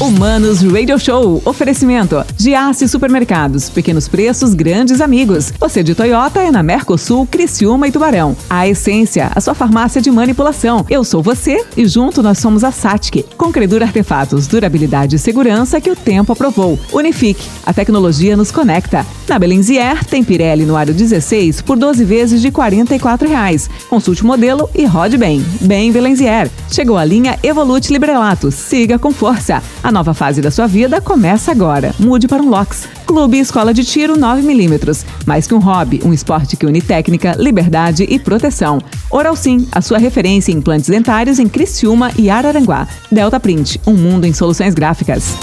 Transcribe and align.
Humanos 0.00 0.62
Radio 0.62 0.98
Show. 0.98 1.42
Oferecimento. 1.44 2.24
Giasse 2.34 2.88
Supermercados. 2.88 3.68
Pequenos 3.68 4.08
preços, 4.08 4.54
grandes 4.54 4.98
amigos. 4.98 5.52
Você 5.60 5.82
de 5.82 5.94
Toyota 5.94 6.40
é 6.40 6.50
na 6.50 6.62
Mercosul, 6.62 7.26
Criciúma 7.26 7.86
e 7.86 7.92
Tubarão. 7.92 8.34
A 8.48 8.66
Essência, 8.66 9.30
a 9.34 9.40
sua 9.42 9.52
farmácia 9.52 10.00
de 10.00 10.10
manipulação. 10.10 10.86
Eu 10.88 11.04
sou 11.04 11.22
você 11.22 11.66
e 11.76 11.86
junto 11.86 12.22
nós 12.22 12.38
somos 12.38 12.64
a 12.64 12.72
Satic. 12.72 13.26
Com 13.36 13.52
Credura 13.52 13.84
Artefatos, 13.84 14.46
durabilidade 14.46 15.16
e 15.16 15.18
segurança 15.18 15.78
que 15.82 15.90
o 15.90 15.96
tempo 15.96 16.32
aprovou. 16.32 16.78
Unifique. 16.94 17.46
A 17.66 17.74
tecnologia 17.74 18.38
nos 18.38 18.50
conecta. 18.50 19.04
Na 19.28 19.38
Belenzier, 19.38 20.02
tem 20.06 20.24
Pirelli 20.24 20.64
no 20.64 20.76
aro 20.76 20.94
16 20.94 21.60
por 21.60 21.76
12 21.76 22.04
vezes 22.06 22.40
de 22.40 22.50
44 22.50 23.28
reais. 23.28 23.68
Consulte 23.90 24.22
o 24.22 24.26
modelo 24.26 24.68
e 24.74 24.86
rode 24.86 25.18
bem. 25.18 25.44
Bem 25.60 25.92
Belenzier. 25.92 26.50
Chegou 26.70 26.96
a 26.96 27.04
linha 27.04 27.38
Evolute 27.42 27.92
Librelato. 27.92 28.50
Siga 28.50 28.98
com 28.98 29.12
força. 29.12 29.62
A 29.82 29.89
nova 29.92 30.14
fase 30.14 30.40
da 30.40 30.50
sua 30.50 30.66
vida 30.66 31.00
começa 31.00 31.50
agora. 31.50 31.94
Mude 31.98 32.28
para 32.28 32.42
um 32.42 32.48
LOX. 32.48 32.88
Clube 33.06 33.38
Escola 33.38 33.74
de 33.74 33.84
Tiro 33.84 34.14
9mm. 34.16 35.04
Mais 35.26 35.46
que 35.46 35.54
um 35.54 35.58
hobby, 35.58 36.00
um 36.04 36.12
esporte 36.12 36.56
que 36.56 36.66
une 36.66 36.80
técnica, 36.80 37.34
liberdade 37.38 38.04
e 38.08 38.18
proteção. 38.18 38.80
Oral 39.10 39.34
Sim, 39.34 39.66
a 39.72 39.80
sua 39.80 39.98
referência 39.98 40.52
em 40.52 40.56
implantes 40.56 40.88
dentários 40.88 41.38
em 41.38 41.48
Criciúma 41.48 42.12
e 42.16 42.30
Araranguá. 42.30 42.86
Delta 43.10 43.40
Print, 43.40 43.80
um 43.86 43.94
mundo 43.94 44.26
em 44.26 44.32
soluções 44.32 44.74
gráficas. 44.74 45.34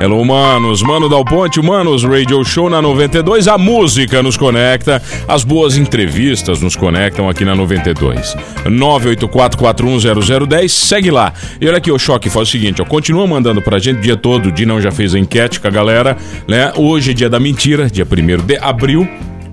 Hello, 0.00 0.24
manos. 0.24 0.80
Mano 0.80 1.08
Dal 1.08 1.24
Ponte, 1.24 1.60
Manos 1.60 2.04
Radio 2.04 2.44
Show 2.44 2.70
na 2.70 2.80
92. 2.80 3.48
A 3.48 3.58
música 3.58 4.22
nos 4.22 4.36
conecta, 4.36 5.02
as 5.26 5.42
boas 5.42 5.76
entrevistas 5.76 6.62
nos 6.62 6.76
conectam 6.76 7.28
aqui 7.28 7.44
na 7.44 7.56
92. 7.56 8.36
984410010, 8.64 10.68
segue 10.68 11.10
lá. 11.10 11.32
E 11.60 11.66
olha 11.66 11.78
aqui, 11.78 11.90
o 11.90 11.98
Choque 11.98 12.30
faz 12.30 12.46
o 12.46 12.50
seguinte, 12.52 12.80
ó, 12.80 12.84
continua 12.84 13.26
mandando 13.26 13.60
pra 13.60 13.80
gente 13.80 13.98
o 13.98 14.02
dia 14.02 14.16
todo, 14.16 14.50
o 14.50 14.52
Dinão 14.52 14.80
já 14.80 14.92
fez 14.92 15.16
a 15.16 15.18
enquete 15.18 15.58
com 15.58 15.66
a 15.66 15.70
galera, 15.70 16.16
né? 16.46 16.72
Hoje 16.76 17.10
é 17.10 17.14
dia 17.14 17.28
da 17.28 17.40
mentira, 17.40 17.90
dia 17.90 18.06
1 18.06 18.46
de 18.46 18.56
abril, 18.56 19.08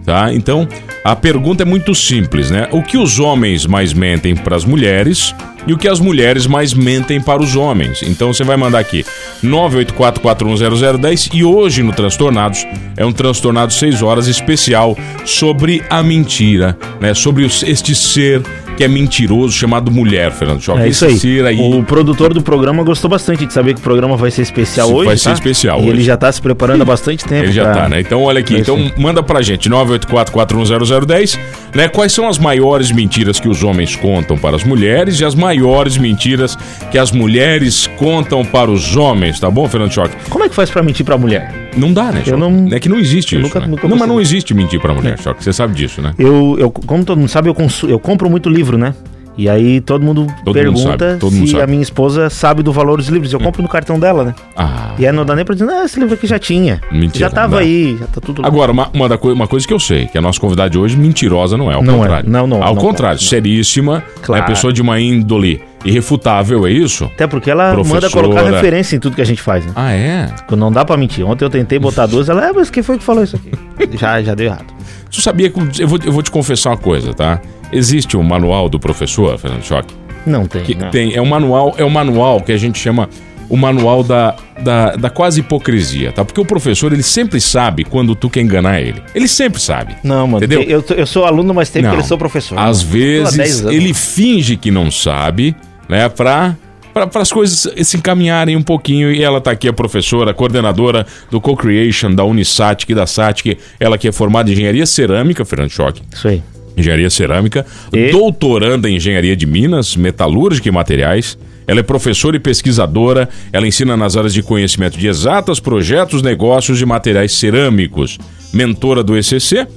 tá? 0.06 0.32
Então, 0.32 0.68
a 1.04 1.16
pergunta 1.16 1.64
é 1.64 1.66
muito 1.66 1.96
simples, 1.96 2.52
né? 2.52 2.70
O 2.72 2.84
que 2.84 3.00
os 3.00 3.20
homens 3.20 3.66
mais 3.66 3.94
mentem 3.94 4.36
para 4.36 4.56
as 4.56 4.64
mulheres 4.64 5.34
e 5.68 5.74
o 5.74 5.78
que 5.78 5.88
as 5.88 6.00
mulheres 6.00 6.46
mais 6.48 6.74
mentem 6.74 7.20
para 7.20 7.42
os 7.42 7.56
homens? 7.56 8.02
Então 8.04 8.34
você 8.34 8.44
vai 8.44 8.58
mandar 8.58 8.80
aqui 8.80 9.06
984410010 9.44 11.30
e 11.34 11.44
hoje 11.44 11.84
no 11.84 11.92
Transtornados 11.92 12.66
é 12.96 13.06
um 13.06 13.12
Transtornado 13.12 13.74
6 13.74 14.02
horas 14.02 14.28
especial 14.28 14.98
sobre 15.26 15.84
a 15.90 16.04
mentira, 16.04 16.78
né? 17.00 17.14
Sobre 17.14 17.46
este 17.46 17.96
ser 17.96 18.42
que 18.76 18.84
é 18.84 18.88
mentiroso 18.90 19.54
chamado 19.54 19.90
mulher, 19.90 20.32
Fernando 20.32 20.62
Choque. 20.62 20.82
É 20.82 20.90
isso 20.90 21.06
aí. 21.06 21.42
aí. 21.48 21.58
O 21.58 21.82
produtor 21.84 22.34
do 22.34 22.42
programa 22.42 22.84
gostou 22.84 23.10
bastante 23.10 23.46
de 23.46 23.54
saber 23.54 23.74
que 23.74 23.80
o 23.80 23.84
programa 23.84 24.18
vai 24.18 24.30
ser 24.30 24.42
especial 24.42 24.92
hoje. 24.92 25.06
Vai 25.06 25.18
ser 25.18 25.30
tá? 25.30 25.34
especial 25.34 25.80
e 25.80 25.84
hoje. 25.84 25.90
ele 25.92 26.04
já 26.04 26.16
está 26.16 26.30
se 26.30 26.42
preparando 26.42 26.82
há 26.82 26.86
bastante 26.86 27.24
tempo. 27.24 27.46
Ele 27.46 27.54
já 27.54 27.70
está, 27.72 27.88
né? 27.88 28.02
Então 28.02 28.22
olha 28.24 28.42
aqui, 28.42 28.56
então 28.58 28.92
manda 28.98 29.24
pra 29.24 29.42
gente 29.42 29.70
984410010, 29.70 31.40
né? 31.74 31.88
Quais 31.88 32.12
são 32.12 32.28
as 32.28 32.38
maiores 32.38 32.92
mentiras 32.92 33.40
que 33.40 33.48
os 33.48 33.64
homens 33.64 33.96
contam 33.96 34.38
para 34.38 34.58
as 34.58 34.64
mulheres 34.66 35.22
e 35.22 35.26
as 35.26 35.36
maiores 35.36 35.55
mentiras 35.98 36.58
que 36.92 36.98
as 36.98 37.12
mulheres 37.12 37.88
contam 37.98 38.44
para 38.44 38.70
os 38.70 38.96
homens, 38.96 39.40
tá 39.40 39.50
bom, 39.50 39.68
Fernando 39.68 39.92
Choque? 39.92 40.16
Como 40.30 40.44
é 40.44 40.50
que 40.50 40.56
faz 40.56 40.70
para 40.70 40.84
mentir 40.84 41.06
para 41.06 41.16
a 41.16 41.18
mulher? 41.18 41.70
Não 41.76 41.94
dá, 41.94 42.12
né? 42.12 42.24
Eu 42.26 42.38
não... 42.38 42.68
É 42.72 42.80
que 42.80 42.88
não 42.88 43.00
existe 43.00 43.36
eu 43.36 43.42
isso. 43.42 43.50
Nunca, 43.50 43.60
né? 43.60 43.68
nunca 43.68 43.88
não, 43.88 43.98
mas 43.98 44.08
não 44.08 44.22
existe 44.22 44.54
mentir 44.54 44.80
para 44.80 44.94
mulher, 44.94 45.20
Choque. 45.20 45.44
Você 45.44 45.52
sabe 45.52 45.74
disso, 45.74 46.02
né? 46.02 46.14
Eu, 46.18 46.56
eu, 46.60 46.72
como 46.72 47.04
todo 47.04 47.18
mundo 47.18 47.30
sabe, 47.30 47.50
eu, 47.50 47.54
consu... 47.54 47.88
eu 47.88 48.00
compro 48.00 48.30
muito 48.30 48.50
livro, 48.50 48.78
né? 48.78 48.94
E 49.38 49.50
aí 49.50 49.82
todo 49.82 50.04
mundo 50.04 50.28
Todo 50.46 50.54
pergunta 50.54 51.08
mundo 51.08 51.20
todo 51.20 51.32
mundo 51.34 51.46
se 51.46 51.52
sabe. 51.52 51.64
a 51.64 51.68
minha 51.68 51.82
esposa 51.82 52.30
sabe 52.30 52.64
do 52.64 52.72
valor 52.72 52.98
dos 52.98 53.08
livros. 53.10 53.34
Eu 53.34 53.40
compro 53.40 53.62
no 53.62 53.68
cartão 53.68 54.00
dela, 54.00 54.24
né? 54.24 54.36
Ah. 54.56 54.94
E 54.98 55.06
aí 55.06 55.12
não 55.12 55.26
dá 55.26 55.36
nem 55.36 55.44
pra 55.44 55.54
dizer, 55.54 55.66
não, 55.66 55.84
esse 55.84 56.00
livro 56.00 56.14
aqui 56.16 56.26
já 56.26 56.40
tinha. 56.40 56.80
Mentira, 56.92 57.20
já 57.20 57.30
tava 57.30 57.60
aí, 57.60 57.98
já 58.00 58.08
tá 58.08 58.22
tudo. 58.22 58.46
Agora, 58.46 58.72
uma, 58.72 58.90
uma, 58.94 59.10
da 59.10 59.18
coi- 59.18 59.34
uma 59.34 59.46
coisa 59.48 59.68
que 59.68 59.74
eu 59.74 59.80
sei, 59.80 60.06
que 60.06 60.18
a 60.18 60.22
nossa 60.22 60.40
convidada 60.40 60.70
de 60.70 60.78
hoje 60.78 60.96
mentirosa 60.96 61.58
não 61.58 61.70
é, 61.70 61.76
ao 61.76 61.84
Não 61.84 61.96
é. 61.96 61.98
contrário. 62.00 62.30
Não, 62.30 62.48
não, 62.48 62.64
Ao 62.64 62.74
não 62.76 62.82
contrário, 62.82 63.20
não. 63.20 63.28
seríssima, 63.28 64.04
Claro. 64.22 64.44
é 64.44 64.46
pessoa 64.48 64.72
de 64.72 64.82
uma 64.82 65.00
índole 65.02 65.62
irrefutável, 65.84 66.66
é 66.66 66.72
isso? 66.72 67.06
Até 67.06 67.28
porque 67.28 67.50
ela 67.52 67.74
manda 67.76 67.84
Professora. 67.90 68.24
colocar 68.28 68.44
referência 68.50 68.96
em 68.96 69.00
tudo 69.00 69.16
que 69.16 69.22
a 69.22 69.26
gente 69.26 69.42
faz, 69.42 69.66
né? 69.66 69.72
Ah, 69.76 69.92
é? 69.94 70.30
Não 70.58 70.72
dá 70.72 70.84
pra 70.84 70.98
mentir. 70.98 71.26
Ontem 71.26 71.46
eu 71.46 71.50
tentei 71.50 71.78
botar 71.78 72.06
duas, 72.08 72.28
ela, 72.30 72.48
é, 72.48 72.52
mas 72.52 72.70
quem 72.70 72.82
foi 72.82 72.98
que 72.98 73.04
falou 73.04 73.24
isso 73.24 73.36
aqui? 73.36 73.52
já, 73.98 74.22
já 74.22 74.34
deu 74.34 74.48
errado. 74.48 74.66
Tu 75.12 75.22
sabia 75.22 75.50
que. 75.50 75.60
Eu 75.82 75.88
vou, 75.88 76.00
eu 76.04 76.12
vou 76.12 76.22
te 76.24 76.32
confessar 76.32 76.72
uma 76.72 76.78
coisa, 76.78 77.14
tá? 77.14 77.40
Existe 77.76 78.16
um 78.16 78.24
manual 78.24 78.70
do 78.70 78.80
professor, 78.80 79.38
Fernando 79.38 79.64
Choque? 79.64 79.94
Não 80.26 80.48
tem. 80.48 80.64
Que 80.64 80.76
não. 80.76 80.90
tem. 80.90 81.14
É 81.14 81.22
um 81.22 81.26
manual, 81.26 81.76
é 81.78 81.84
um 81.84 81.90
manual 81.90 82.42
que 82.42 82.52
a 82.52 82.58
gente 82.58 82.80
chama 82.80 83.10
o 83.50 83.56
manual 83.56 84.04
da, 84.04 84.36
da, 84.64 84.96
da 84.96 85.10
quase 85.10 85.42
hipocrisia, 85.42 86.12
tá? 86.12 86.26
Porque 86.26 86.42
o 86.42 86.46
professor, 86.46 86.92
ele 86.92 87.04
sempre 87.04 87.40
sabe 87.40 87.84
quando 87.84 88.16
tu 88.16 88.30
quer 88.30 88.42
enganar 88.42 88.82
ele. 88.82 89.02
Ele 89.14 89.28
sempre 89.28 89.62
sabe. 89.62 89.96
Não, 90.04 90.28
mano. 90.28 90.44
Entendeu? 90.44 90.64
Eu, 90.64 90.84
eu 90.96 91.06
sou 91.06 91.26
aluno, 91.26 91.54
mas 91.54 91.70
tempo 91.70 91.86
Não. 91.86 91.94
que 91.94 92.00
eu 92.00 92.04
sou 92.04 92.18
professor. 92.18 92.58
Às 92.58 92.84
10 92.84 93.36
vezes 93.36 93.66
ele 93.66 93.94
finge 93.94 94.56
que 94.56 94.72
não 94.72 94.90
sabe, 94.90 95.56
né, 95.88 96.10
pra 96.10 96.56
para 96.94 97.22
as 97.22 97.30
coisas 97.30 97.70
se 97.86 97.98
encaminharem 97.98 98.56
um 98.56 98.62
pouquinho 98.62 99.12
e 99.12 99.22
ela 99.22 99.42
tá 99.42 99.52
aqui 99.52 99.68
a 99.68 99.74
professora, 99.74 100.34
coordenadora 100.34 101.06
do 101.30 101.42
Co-Creation 101.42 102.16
da 102.16 102.24
Unisatic 102.24 102.90
e 102.90 102.96
da 102.96 103.06
Satic, 103.06 103.58
ela 103.78 103.98
que 103.98 104.08
é 104.08 104.14
formada 104.14 104.50
em 104.50 104.54
engenharia 104.54 104.86
cerâmica, 104.86 105.44
Fernando 105.44 105.72
Choque, 105.72 106.02
Isso 106.14 106.26
aí. 106.30 106.42
Engenharia 106.78 107.10
cerâmica, 107.10 107.66
E? 107.94 108.12
doutoranda 108.12 108.90
em 108.90 108.96
engenharia 108.96 109.36
de 109.36 109.46
minas, 109.46 109.96
metalúrgica 109.96 110.68
e 110.68 110.72
materiais. 110.72 111.38
Ela 111.68 111.80
é 111.80 111.84
professora 111.84 112.36
e 112.36 112.40
pesquisadora, 112.40 113.28
ela 113.52 113.68
ensina 113.68 113.98
nas 113.98 114.16
áreas 114.16 114.34
de 114.34 114.44
conhecimento 114.44 115.00
de 115.00 115.08
exatas, 115.08 115.60
projetos, 115.60 116.22
negócios 116.22 116.78
de 116.78 116.86
materiais 116.86 117.34
cerâmicos. 117.34 118.20
Mentora 118.54 119.04
do 119.04 119.18
ECC, 119.18 119.68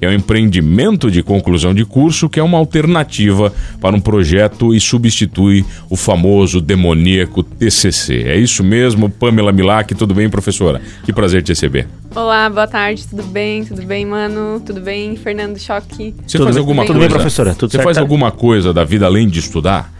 é 0.00 0.08
um 0.08 0.12
empreendimento 0.12 1.10
de 1.10 1.22
conclusão 1.22 1.74
de 1.74 1.84
curso, 1.84 2.28
que 2.28 2.38
é 2.38 2.42
uma 2.42 2.58
alternativa 2.58 3.52
para 3.80 3.96
um 3.96 4.00
projeto 4.00 4.74
e 4.74 4.80
substitui 4.80 5.64
o 5.90 5.96
famoso 5.96 6.60
demoníaco 6.60 7.42
TCC. 7.42 8.22
É 8.26 8.36
isso 8.36 8.62
mesmo, 8.62 9.08
Pamela 9.10 9.52
Milak, 9.52 9.94
tudo 9.94 10.14
bem, 10.14 10.28
professora? 10.28 10.80
Que 11.04 11.12
prazer 11.12 11.42
te 11.42 11.48
receber. 11.52 11.88
Olá, 12.14 12.48
boa 12.48 12.66
tarde, 12.66 13.06
tudo 13.08 13.22
bem? 13.24 13.64
Tudo 13.64 13.82
bem, 13.82 14.06
mano? 14.06 14.60
Tudo 14.64 14.80
bem, 14.80 15.16
Fernando 15.16 15.58
Choque? 15.58 16.14
Você 16.26 16.38
Tudo 16.38 16.44
faz 16.44 16.56
bem? 16.56 16.60
alguma 16.60 16.82
Tudo 16.84 16.94
coisa? 16.96 17.08
bem, 17.08 17.14
professora? 17.16 17.54
Tudo 17.54 17.70
Você 17.70 17.76
certo? 17.76 17.84
faz 17.84 17.98
alguma 17.98 18.30
coisa 18.30 18.72
da 18.72 18.84
vida 18.84 19.04
além 19.06 19.28
de 19.28 19.40
estudar? 19.40 19.92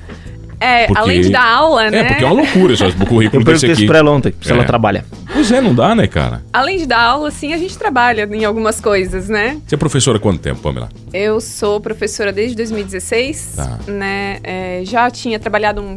É, 0.61 0.87
Porque- 0.87 1.01
além 1.01 1.21
de 1.21 1.31
dar 1.31 1.45
aula, 1.47 1.89
né? 1.89 1.99
É, 2.01 2.05
porque 2.05 2.25
é 2.25 2.27
uma 2.27 2.35
loucura 2.35 2.73
esse 2.73 2.83
Eu 2.85 2.93
currículo 3.07 3.45
desse 3.45 3.61
perguntei 3.61 3.71
aqui. 3.73 3.83
isso 3.83 3.87
pra 3.87 3.99
ela 3.99 4.11
ontem, 4.11 4.35
se 4.41 4.51
É. 4.51 4.55
ela 4.55 4.65
trabalha. 4.65 5.05
Pois 5.39 5.53
é, 5.53 5.61
não 5.61 5.73
dá, 5.73 5.95
né, 5.95 6.09
cara? 6.09 6.43
Além 6.53 6.79
de 6.79 6.85
dar 6.87 7.01
aula, 7.01 7.31
sim, 7.31 7.53
a 7.53 7.57
gente 7.57 7.79
trabalha 7.79 8.29
em 8.33 8.45
algumas 8.45 8.81
coisas, 8.81 9.29
né? 9.29 9.61
Você 9.65 9.77
é 9.77 9.79
professora 9.79 10.19
há 10.19 10.21
quanto 10.21 10.41
tempo, 10.41 10.61
Pamela? 10.61 10.89
Eu 11.13 11.41
sou 11.41 11.81
professora 11.81 12.33
desde 12.33 12.57
2016, 12.57 13.53
Tá. 13.55 13.79
né? 13.87 14.41
É, 14.43 14.81
já 14.85 15.09
tinha 15.09 15.39
trabalhado 15.39 15.81
um- 15.81 15.95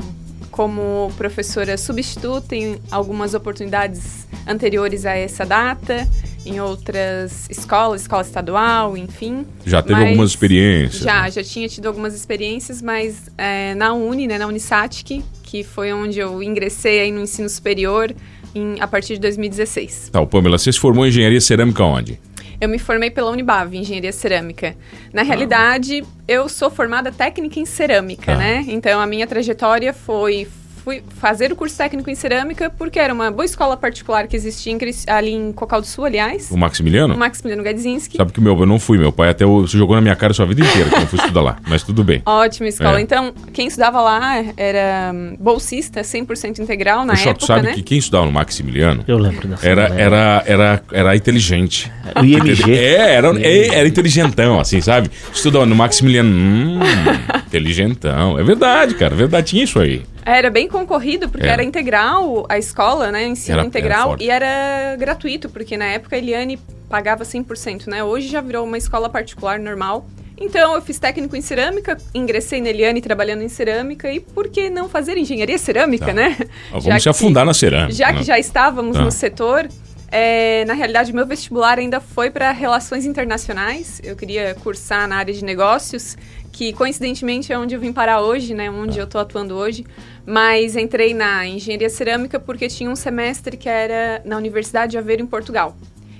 como 0.52 1.12
professora 1.18 1.75
substituta 1.75 2.56
em 2.56 2.79
algumas 2.91 3.34
oportunidades 3.34 4.28
anteriores 4.47 5.07
a 5.07 5.16
essa 5.18 5.44
data, 5.44 6.08
em 6.46 6.59
outras 6.62 7.47
escolas, 7.50 8.02
escola 8.02 8.22
estadual, 8.22 8.96
enfim. 8.96 9.44
Já 9.66 9.81
teve 9.81 10.00
Mas 10.02 10.09
algumas 10.09 10.29
experiências. 10.29 11.02
Já, 11.02 11.23
né? 11.23 11.31
já 11.31 11.44
tinha 11.44 11.68
tido 11.68 11.88
algumas 11.88 12.13
experiências, 12.13 12.79
mas 12.79 13.23
é, 13.40 13.73
na 13.73 13.91
Uni, 13.94 14.28
né, 14.28 14.38
na 14.38 14.46
Unisatic, 14.46 15.23
que 15.41 15.63
foi 15.63 15.91
onde 15.91 16.19
eu 16.19 16.44
ingressei 16.44 17.00
aí 17.00 17.12
no 17.12 17.22
ensino 17.22 17.50
superior 17.50 18.13
em- 18.56 18.79
a 18.79 18.88
partir 18.88 19.13
de 19.16 19.19
2016. 19.22 20.09
Tá, 20.12 20.25
Pamela, 20.25 20.57
você 20.57 20.72
se 20.72 20.79
formou 20.79 21.06
em 21.06 21.09
engenharia 21.09 21.41
cerâmica 21.41 21.84
onde? 21.84 22.19
Eu 22.59 22.69
me 22.69 22.78
formei 22.78 23.09
pela 23.09 23.31
Unibave, 23.31 23.75
em 23.75 23.81
Engenharia 23.81 24.12
Cerâmica. 24.12 24.75
Na 25.12 25.23
realidade, 25.23 26.03
eu 26.28 26.47
sou 26.47 26.69
formada 26.69 27.11
técnica 27.11 27.59
em 27.59 27.66
cerâmica, 27.66 28.34
Tá. 28.34 28.38
né? 28.38 28.63
Então, 28.67 29.00
a 29.01 29.07
minha 29.07 29.25
trajetória 29.25 29.91
foi 29.93 30.47
fui 30.83 31.03
fazer 31.19 31.51
o 31.51 31.55
curso 31.55 31.78
técnico 31.78 32.09
em 32.09 32.16
cerâmica 32.16 32.69
porque 32.69 32.99
era 32.99 33.13
uma 33.13 33.29
boa 33.31 33.45
escola 33.45 33.78
particular 33.78 34.28
que 34.28 34.35
existia 34.35 34.73
em 34.73 34.79
ali 35.07 35.31
em 35.31 35.51
Cocal 35.51 35.81
do 35.81 35.87
Sul, 35.87 36.05
aliás. 36.05 36.49
O 36.51 36.57
Maximiliano? 36.57 37.13
O 37.13 37.17
Maximiliano 37.17 37.63
Gadzinski. 37.63 38.17
Sabe 38.17 38.31
que 38.33 38.41
meu, 38.41 38.59
eu 38.59 38.66
não 38.66 38.79
fui, 38.79 38.97
meu 38.97 39.11
pai 39.11 39.29
até 39.29 39.45
o- 39.45 39.67
se 39.67 39.78
jogou 39.78 39.95
na 39.95 40.01
minha 40.01 40.16
cara 40.16 40.31
a 40.31 40.33
sua 40.33 40.45
vida 40.45 40.61
inteira 40.61 40.89
que 40.89 40.95
eu 40.95 40.99
não 41.01 41.07
fui 41.07 41.19
estudar 41.19 41.41
lá, 41.41 41.57
mas 41.67 41.83
tudo 41.83 42.03
bem. 42.03 42.22
Ótima 42.25 42.67
escola. 42.67 42.99
É. 42.99 43.01
Então, 43.01 43.33
quem 43.53 43.67
estudava 43.67 44.01
lá 44.01 44.43
era 44.57 45.13
bolsista, 45.39 46.01
100% 46.01 46.59
integral 46.59 47.05
na 47.05 47.13
o 47.13 47.16
época, 47.16 47.33
tu 47.35 47.45
sabe 47.45 47.67
né? 47.67 47.73
que 47.73 47.83
quem 47.83 47.97
estudava 47.99 48.25
no 48.25 48.31
Maximiliano 48.31 49.03
Eu 49.07 49.17
lembro 49.17 49.47
dessa. 49.47 49.67
era, 49.67 49.83
era, 49.95 50.43
era, 50.47 50.83
era 50.91 51.16
inteligente. 51.16 51.91
O 52.19 52.25
IMG. 52.25 52.73
É, 52.73 53.13
era, 53.13 53.28
é, 53.41 53.67
era 53.75 53.87
inteligentão, 53.87 54.59
assim, 54.59 54.81
sabe? 54.81 55.09
Estudava 55.33 55.66
no 55.66 55.75
Maximiliano. 55.75 56.29
Hum, 56.29 56.79
inteligentão. 57.47 58.39
É 58.39 58.43
verdade, 58.43 58.95
cara. 58.95 59.13
É 59.13 59.17
verdade, 59.17 59.47
tinha 59.47 59.63
isso 59.63 59.79
aí. 59.79 60.01
Era 60.26 60.50
bem 60.50 60.68
concorrido, 60.68 61.28
porque 61.29 61.46
Era. 61.46 61.53
era, 61.53 61.64
integral 61.64 62.46
a 62.47 62.58
escola, 62.58 63.12
né? 63.12 63.26
Ensino 63.28 63.53
Era- 63.53 63.62
era 63.62 63.68
integral. 63.68 64.08
forte. 64.09 64.23
e 64.23 64.29
era 64.29 64.96
gratuito, 64.97 65.50
porque 65.50 65.76
na 65.78 65.85
época 65.85 66.16
a 66.16 66.20
Eliane 66.20 66.58
pagava 66.90 67.23
100%, 67.26 67.88
né? 67.88 68.03
Hoje 68.03 68.28
já 68.28 68.41
virou 68.41 68.66
uma 68.66 68.78
escola 68.78 69.09
particular 69.09 69.59
normal. 69.59 70.06
Então, 70.38 70.73
eu 70.73 70.82
fiz 70.82 70.97
técnico 70.97 71.35
em 71.35 71.41
cerâmica, 71.41 71.97
ingressei 72.16 72.59
na 72.62 72.70
Eliane 72.70 73.00
trabalhando 73.00 73.44
em 73.44 73.50
cerâmica, 73.50 74.12
e 74.12 74.20
por 74.20 74.47
que 74.50 74.70
não 74.72 74.90
fazer 74.90 75.16
engenharia 75.18 75.58
cerâmica, 75.58 76.08
Tá. 76.08 76.14
né? 76.14 76.35
Ah, 76.74 76.79
Vamos 76.82 77.03
se 77.03 77.09
afundar 77.09 77.46
na 77.46 77.53
cerâmica. 77.53 77.94
Já 77.94 78.12
né? 78.12 78.17
que 78.20 78.24
já 78.26 78.40
estávamos 78.40 78.97
Tá. 78.97 79.03
no 79.03 79.12
setor, 79.12 79.67
é, 80.12 80.66
na 80.66 80.74
realidade, 80.74 81.14
meu 81.14 81.28
vestibular 81.28 81.78
ainda 81.78 82.00
foi 82.02 82.32
para 82.32 82.52
relações 82.52 83.06
internacionais. 83.06 84.02
Eu 84.03 84.16
queria 84.16 84.56
cursar 84.64 85.08
na 85.08 85.17
área 85.17 85.34
de 85.34 85.46
negócios, 85.46 86.17
que 86.52 86.74
coincidentemente 86.74 87.52
é 87.52 87.58
onde 87.58 87.74
eu 87.74 87.80
vim 87.80 87.94
parar 87.94 88.22
hoje, 88.22 88.53
né? 88.53 88.70
Onde 88.70 89.00
eu 89.00 89.06
estou 89.06 89.22
atuando 89.22 89.56
hoje. 89.56 89.86
Mas 90.26 90.76
entrei 90.76 91.14
na 91.14 91.48
engenharia 91.48 91.90
cerâmica 91.90 92.40
porque 92.40 92.68
tinha 92.68 92.90
um 92.90 92.96
semestre 92.96 93.58
que 93.58 93.70
era 93.70 94.22
na 94.26 94.38
Universidade 94.38 94.92
de 94.92 94.98
Aveiro, 94.98 95.24
em 95.24 95.28
Portugal. 95.28 95.76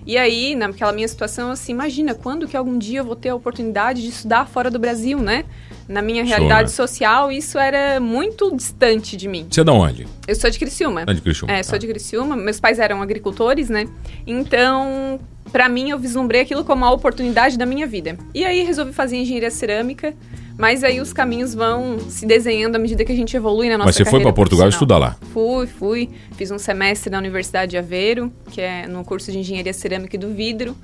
E 0.06 0.18
aí, 0.18 0.56
naquela 0.56 0.92
minha 0.92 1.07
situação, 1.07 1.51
assim, 1.51 1.72
imagina, 1.72 2.16
quando 2.16 2.48
que 2.48 2.57
algum 2.57 2.78
dia 2.78 3.00
eu 3.01 3.06
vou 3.06 3.16
ter 3.16 3.30
a 3.30 3.36
oportunidade 3.36 4.01
de 4.01 4.10
estudar 4.10 4.48
fora 4.48 4.72
do 4.72 4.80
Brasil, 4.80 5.19
né? 5.19 5.45
Na 5.88 6.01
minha 6.01 6.24
realidade 6.24 6.69
né? 6.69 6.75
social, 6.75 7.31
isso 7.31 7.60
era 7.60 8.00
muito 8.00 8.56
distante 8.56 9.16
de 9.16 9.28
mim. 9.28 9.45
Você 9.50 9.62
é 9.62 9.63
da 9.63 9.74
onde? 9.74 10.07
Eu 10.28 10.36
sou 10.36 10.50
de 10.50 10.57
Criciúma. 10.57 11.04
É 11.06 11.13
de 11.13 11.22
Criciúma, 11.22 11.54
É, 11.54 11.62
sou 11.62 11.74
tá. 11.74 11.78
de 11.78 11.88
Criciúma. 11.88 12.36
Meus 12.36 12.60
pais 12.60 12.80
eram 12.80 13.01
agricultores, 13.01 13.69
né? 13.69 13.88
Então, 14.25 15.19
pra 15.51 15.68
mim, 15.69 15.89
eu 15.89 16.00
vislumbrei 16.00 16.42
aquilo 16.42 16.63
como 16.63 16.86
a 16.86 16.92
oportunidade 16.92 17.57
da 17.57 17.65
minha 17.65 17.86
vida. 17.86 18.18
E 18.33 18.44
aí, 18.44 18.63
resolvi 18.63 18.94
fazer 18.94 19.18
engenharia 19.18 19.51
cerâmica. 19.51 20.13
Mas 20.57 20.83
aí 20.83 21.00
os 21.00 21.12
caminhos 21.12 21.56
vão 21.56 22.00
se 22.00 22.24
desenhando 22.25 22.75
à 22.75 22.80
medida 22.80 23.03
que 23.03 23.12
a 23.12 23.15
gente 23.15 23.36
evolui 23.36 23.68
na 23.68 23.80
nossa 23.80 23.88
Mas 23.88 23.95
você 23.95 24.06
foi 24.06 24.21
para 24.21 24.31
Portugal 24.31 24.69
estudar 24.69 25.00
lá. 25.00 25.18
Fui, 25.33 25.65
fui. 25.65 26.09
Fiz 26.38 26.51
um 26.51 26.59
semestre 26.59 27.09
na 27.09 27.18
Universidade 27.18 27.71
de 27.71 27.77
Aveiro, 27.77 28.31
que 28.51 28.62
é 28.62 28.86
no 28.86 29.03
curso 29.03 29.31
de 29.31 29.39
Engenharia 29.39 29.74
Cerâmica 29.74 30.15
e 30.15 30.19
do 30.19 30.31
Vidro. 30.33 30.75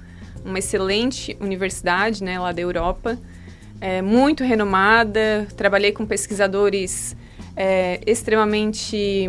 Uma 0.43 0.57
excelente 0.57 1.37
universidade, 1.39 2.23
né, 2.23 2.39
lá 2.39 2.51
da 2.51 2.61
Europa. 2.61 3.19
É, 3.79 4.01
muito 4.01 4.43
renomada. 4.43 5.47
Trabalhei 5.55 5.91
com 5.91 6.05
pesquisadores 6.05 7.15
é, 7.55 7.99
extremamente 8.05 9.27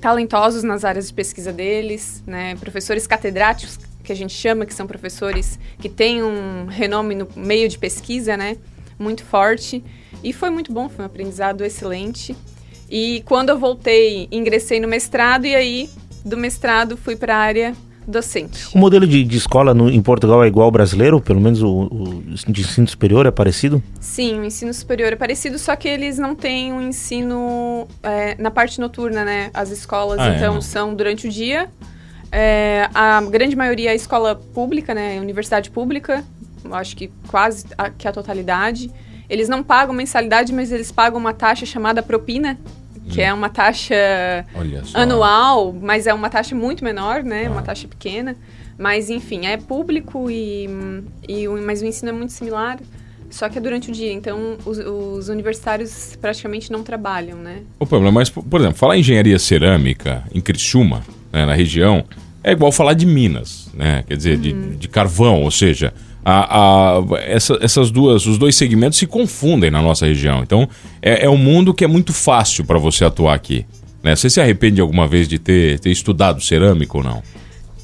talentosos 0.00 0.62
nas 0.62 0.84
áreas 0.84 1.08
de 1.08 1.14
pesquisa 1.14 1.52
deles, 1.52 2.22
né? 2.26 2.54
Professores 2.56 3.06
catedráticos, 3.06 3.78
que 4.10 4.12
a 4.12 4.16
gente 4.16 4.34
chama, 4.34 4.66
que 4.66 4.74
são 4.74 4.88
professores 4.88 5.56
que 5.78 5.88
têm 5.88 6.20
um 6.20 6.66
renome 6.66 7.14
no 7.14 7.28
meio 7.36 7.68
de 7.68 7.78
pesquisa, 7.78 8.36
né? 8.36 8.56
Muito 8.98 9.24
forte. 9.24 9.84
E 10.22 10.32
foi 10.32 10.50
muito 10.50 10.72
bom, 10.72 10.88
foi 10.88 11.04
um 11.04 11.06
aprendizado 11.06 11.64
excelente. 11.64 12.34
E 12.90 13.22
quando 13.24 13.50
eu 13.50 13.58
voltei, 13.58 14.26
ingressei 14.32 14.80
no 14.80 14.88
mestrado 14.88 15.46
e 15.46 15.54
aí 15.54 15.88
do 16.24 16.36
mestrado 16.36 16.96
fui 16.96 17.14
para 17.14 17.36
a 17.36 17.38
área 17.38 17.72
docente. 18.04 18.66
O 18.74 18.78
modelo 18.78 19.06
de, 19.06 19.22
de 19.22 19.36
escola 19.36 19.72
no- 19.72 19.88
em 19.88 20.02
Portugal 20.02 20.42
é 20.42 20.48
igual 20.48 20.64
ao 20.64 20.72
brasileiro? 20.72 21.20
Pelo 21.20 21.40
menos 21.40 21.62
o, 21.62 21.68
o 21.68 22.22
de 22.48 22.62
ensino 22.62 22.88
superior 22.88 23.26
é 23.26 23.30
parecido? 23.30 23.80
Sim, 24.00 24.40
o 24.40 24.44
ensino 24.44 24.74
superior 24.74 25.12
é 25.12 25.16
parecido, 25.16 25.56
só 25.56 25.76
que 25.76 25.86
eles 25.88 26.18
não 26.18 26.34
têm 26.34 26.72
um 26.72 26.82
ensino 26.82 27.86
é, 28.02 28.34
na 28.42 28.50
parte 28.50 28.80
noturna, 28.80 29.24
né? 29.24 29.50
As 29.54 29.70
escolas, 29.70 30.18
Ah, 30.18 30.32
é, 30.32 30.36
então, 30.36 30.54
não. 30.54 30.60
são 30.60 30.92
durante 30.96 31.28
o 31.28 31.30
dia. 31.30 31.70
É, 32.32 32.88
a 32.94 33.20
grande 33.22 33.56
maioria 33.56 33.90
é 33.90 33.94
escola 33.94 34.34
pública, 34.36 34.94
né? 34.94 35.18
Universidade 35.20 35.70
pública, 35.70 36.24
acho 36.72 36.96
que 36.96 37.10
quase 37.28 37.66
a, 37.76 37.90
que 37.90 38.06
a 38.06 38.12
totalidade. 38.12 38.90
Eles 39.28 39.48
não 39.48 39.62
pagam 39.62 39.94
mensalidade, 39.94 40.52
mas 40.52 40.72
eles 40.72 40.90
pagam 40.92 41.18
uma 41.18 41.32
taxa 41.32 41.64
chamada 41.66 42.02
propina, 42.02 42.58
que 43.08 43.20
é 43.20 43.32
uma 43.32 43.48
taxa 43.48 43.94
anual, 44.94 45.72
mas 45.72 46.06
é 46.06 46.14
uma 46.14 46.28
taxa 46.30 46.54
muito 46.54 46.84
menor, 46.84 47.22
né? 47.24 47.46
Ah. 47.46 47.50
Uma 47.50 47.62
taxa 47.62 47.86
pequena. 47.88 48.36
Mas, 48.78 49.10
enfim, 49.10 49.46
é 49.46 49.56
público 49.56 50.30
e, 50.30 50.68
e 51.28 51.46
o- 51.48 51.60
mas 51.62 51.82
o 51.82 51.84
ensino 51.86 52.08
é 52.08 52.12
muito 52.12 52.32
similar, 52.32 52.78
só 53.28 53.48
que 53.48 53.58
é 53.58 53.60
durante 53.60 53.90
o 53.90 53.92
dia. 53.92 54.10
Então, 54.12 54.56
os, 54.64 54.78
os 54.78 55.28
universitários 55.28 56.16
praticamente 56.20 56.72
não 56.72 56.82
trabalham, 56.82 57.36
né? 57.38 57.62
O 57.78 57.86
problema, 57.86 58.12
mas, 58.20 58.30
por 58.30 58.42
por 58.42 58.58
exemplo, 58.60 58.78
falar 58.78 58.96
em 58.96 59.00
engenharia 59.00 59.38
cerâmica 59.38 60.24
em 60.32 60.40
Criciúma, 60.40 61.02
né, 61.30 61.44
na 61.44 61.52
região, 61.54 62.04
é 62.42 62.52
igual 62.52 62.72
falar 62.72 62.94
de 62.94 63.06
Minas, 63.06 63.68
né? 63.74 64.02
Quer 64.06 64.16
dizer, 64.16 64.36
de, 64.38 64.52
de 64.76 64.88
carvão, 64.88 65.42
ou 65.42 65.50
seja, 65.50 65.92
a, 66.24 66.58
a- 66.98 67.02
essa- 67.26 67.58
essas 67.62 67.90
duas, 67.90 68.26
os 68.26 68.38
dois 68.38 68.54
segmentos 68.56 68.98
se 68.98 69.06
confundem 69.06 69.70
na 69.70 69.80
nossa 69.82 70.06
região. 70.06 70.42
Então, 70.42 70.68
é, 71.02 71.24
é 71.24 71.30
um 71.30 71.36
mundo 71.36 71.72
que 71.74 71.84
é 71.84 71.88
muito 71.88 72.12
fácil 72.12 72.64
para 72.64 72.78
você 72.78 73.04
atuar 73.04 73.34
aqui. 73.34 73.64
Né? 74.02 74.16
Você 74.16 74.30
se 74.30 74.40
arrepende 74.40 74.80
alguma 74.80 75.06
vez 75.06 75.28
de 75.28 75.38
ter, 75.38 75.78
ter 75.78 75.90
estudado 75.90 76.40
cerâmica 76.42 76.96
ou 76.96 77.04
não? 77.04 77.22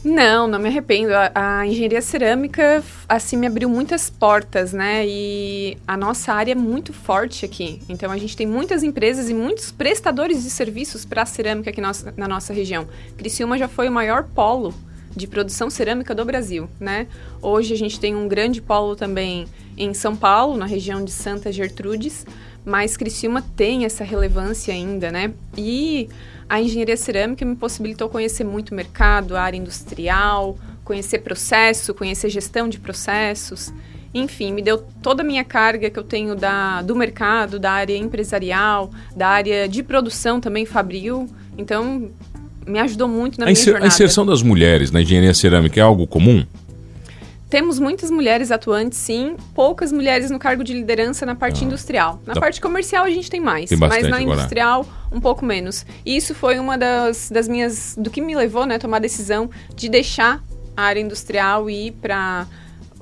Não, 0.06 0.46
não 0.46 0.60
me 0.60 0.68
arrependo. 0.68 1.12
A, 1.12 1.32
a 1.34 1.66
engenharia 1.66 2.00
cerâmica, 2.00 2.80
assim, 3.08 3.36
me 3.36 3.48
abriu 3.48 3.68
muitas 3.68 4.08
portas, 4.08 4.72
né? 4.72 5.04
E 5.04 5.76
a 5.84 5.96
nossa 5.96 6.32
área 6.32 6.52
é 6.52 6.54
muito 6.54 6.92
forte 6.92 7.44
aqui. 7.44 7.82
Então, 7.88 8.12
a 8.12 8.16
gente 8.16 8.36
tem 8.36 8.46
muitas 8.46 8.84
empresas 8.84 9.28
e 9.28 9.34
muitos 9.34 9.72
prestadores 9.72 10.44
de 10.44 10.50
serviços 10.50 11.04
para 11.04 11.22
a 11.22 11.26
cerâmica 11.26 11.70
aqui 11.70 11.80
na 11.80 12.28
nossa 12.28 12.52
região. 12.52 12.86
Criciúma 13.16 13.58
já 13.58 13.66
foi 13.66 13.88
o 13.88 13.92
maior 13.92 14.28
polo 14.32 14.72
de 15.10 15.26
produção 15.26 15.68
cerâmica 15.68 16.14
do 16.14 16.24
Brasil, 16.24 16.68
né? 16.78 17.08
Hoje 17.42 17.74
a 17.74 17.76
gente 17.76 17.98
tem 17.98 18.14
um 18.14 18.28
grande 18.28 18.62
polo 18.62 18.94
também 18.94 19.46
em 19.76 19.92
São 19.92 20.14
Paulo, 20.14 20.56
na 20.56 20.66
região 20.66 21.04
de 21.04 21.10
Santa 21.10 21.50
Gertrudes, 21.50 22.24
mas 22.64 22.96
Criciúma 22.96 23.42
tem 23.56 23.84
essa 23.84 24.04
relevância 24.04 24.72
ainda, 24.72 25.10
né? 25.10 25.32
E 25.56 26.08
a 26.48 26.60
engenharia 26.60 26.96
cerâmica 26.96 27.44
me 27.44 27.56
possibilitou 27.56 28.08
conhecer 28.08 28.44
muito 28.44 28.70
o 28.70 28.74
mercado, 28.74 29.36
a 29.36 29.42
área 29.42 29.56
industrial, 29.56 30.56
conhecer 30.84 31.18
processo, 31.18 31.92
conhecer 31.94 32.28
gestão 32.30 32.68
de 32.68 32.78
processos. 32.78 33.72
Enfim, 34.14 34.52
me 34.52 34.62
deu 34.62 34.78
toda 35.02 35.22
a 35.22 35.26
minha 35.26 35.44
carga 35.44 35.90
que 35.90 35.98
eu 35.98 36.04
tenho 36.04 36.34
da, 36.34 36.80
do 36.82 36.94
mercado, 36.96 37.58
da 37.58 37.72
área 37.72 37.96
empresarial, 37.96 38.90
da 39.14 39.28
área 39.28 39.68
de 39.68 39.82
produção 39.82 40.40
também, 40.40 40.64
fabril. 40.64 41.28
Então, 41.58 42.10
me 42.66 42.78
ajudou 42.78 43.08
muito 43.08 43.38
na 43.38 43.44
A, 43.44 43.46
minha 43.46 43.52
inser- 43.52 43.68
a 43.68 43.72
jornada. 43.72 43.86
inserção 43.94 44.24
das 44.24 44.42
mulheres 44.42 44.90
na 44.90 45.02
engenharia 45.02 45.34
cerâmica 45.34 45.78
é 45.78 45.82
algo 45.82 46.06
comum? 46.06 46.46
Temos 47.48 47.78
muitas 47.78 48.10
mulheres 48.10 48.50
atuantes, 48.50 48.98
sim. 48.98 49.36
Poucas 49.54 49.92
mulheres 49.92 50.30
no 50.30 50.38
cargo 50.38 50.64
de 50.64 50.72
liderança 50.72 51.24
na 51.24 51.34
parte 51.34 51.64
industrial. 51.64 52.20
Na 52.26 52.34
Tá. 52.34 52.40
parte 52.40 52.60
comercial 52.60 53.04
a 53.04 53.10
gente 53.10 53.30
tem 53.30 53.40
mais, 53.40 53.68
Tem 53.68 53.78
mas 53.78 54.02
na 54.08 54.16
agora. 54.18 54.22
industrial 54.22 54.84
um 55.12 55.20
pouco 55.20 55.44
menos. 55.44 55.86
E 56.04 56.16
isso 56.16 56.34
foi 56.34 56.58
uma 56.58 56.76
das, 56.76 57.30
das 57.30 57.46
minhas, 57.46 57.94
do 57.96 58.10
que 58.10 58.20
me 58.20 58.34
levou, 58.34 58.66
né, 58.66 58.74
a 58.74 58.78
tomar 58.80 58.96
a 58.96 59.00
decisão 59.00 59.48
de 59.76 59.88
deixar 59.88 60.42
a 60.76 60.82
área 60.82 61.00
industrial 61.00 61.70
e 61.70 61.86
ir 61.86 61.92
para 61.92 62.46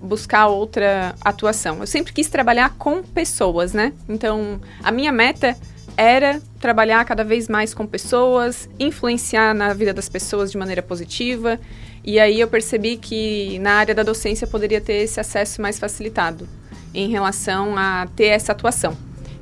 buscar 0.00 0.46
outra 0.48 1.14
atuação. 1.24 1.78
Eu 1.80 1.86
sempre 1.86 2.12
quis 2.12 2.28
trabalhar 2.28 2.74
com 2.78 3.02
pessoas, 3.02 3.72
né? 3.72 3.94
Então, 4.06 4.60
a 4.82 4.92
minha 4.92 5.10
meta 5.10 5.56
era 5.96 6.40
trabalhar 6.60 7.02
cada 7.06 7.24
vez 7.24 7.48
mais 7.48 7.72
com 7.72 7.86
pessoas, 7.86 8.68
influenciar 8.78 9.54
na 9.54 9.72
vida 9.72 9.94
das 9.94 10.08
pessoas 10.08 10.50
de 10.52 10.58
maneira 10.58 10.82
positiva. 10.82 11.58
E 12.04 12.20
aí 12.20 12.38
eu 12.38 12.48
percebi 12.48 12.96
que 12.98 13.58
na 13.60 13.72
área 13.72 13.94
da 13.94 14.02
docência 14.02 14.44
eu 14.44 14.48
poderia 14.48 14.80
ter 14.80 15.04
esse 15.04 15.18
acesso 15.18 15.62
mais 15.62 15.78
facilitado 15.78 16.46
em 16.92 17.08
relação 17.08 17.76
a 17.78 18.06
ter 18.14 18.26
essa 18.26 18.52
atuação. 18.52 18.94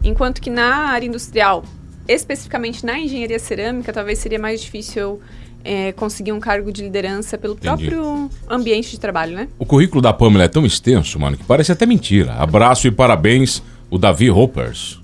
Enquanto 0.05 0.41
que 0.41 0.49
na 0.49 0.87
área 0.87 1.07
industrial, 1.07 1.65
especificamente 2.07 2.87
na 2.87 2.99
engenharia 2.99 3.39
cerâmica, 3.39 3.93
talvez 3.93 4.19
seria 4.19 4.39
mais 4.39 4.61
difícil 4.61 5.21
eh, 5.65 5.93
conseguir 5.93 6.33
um 6.33 6.41
cargo 6.41 6.73
de 6.73 6.83
liderança 6.83 7.37
pelo 7.37 7.55
Entendi. 7.55 7.87
próprio 7.89 8.31
ambiente 8.49 8.93
de 8.93 9.01
trabalho, 9.01 9.35
né? 9.37 9.49
O 9.59 9.67
currículo 9.67 10.01
da 10.01 10.13
Pamela 10.13 10.45
é 10.45 10.49
tão 10.49 10.65
extenso, 10.65 11.19
mano, 11.19 11.37
que 11.37 11.45
parece 11.45 11.73
até 11.73 11.85
mentira. 11.85 12.35
Abraço 12.35 12.87
e 12.87 12.91
parabéns, 12.91 13.63
o 13.91 13.99
Davi 13.99 14.31
Hoppers 14.31 15.01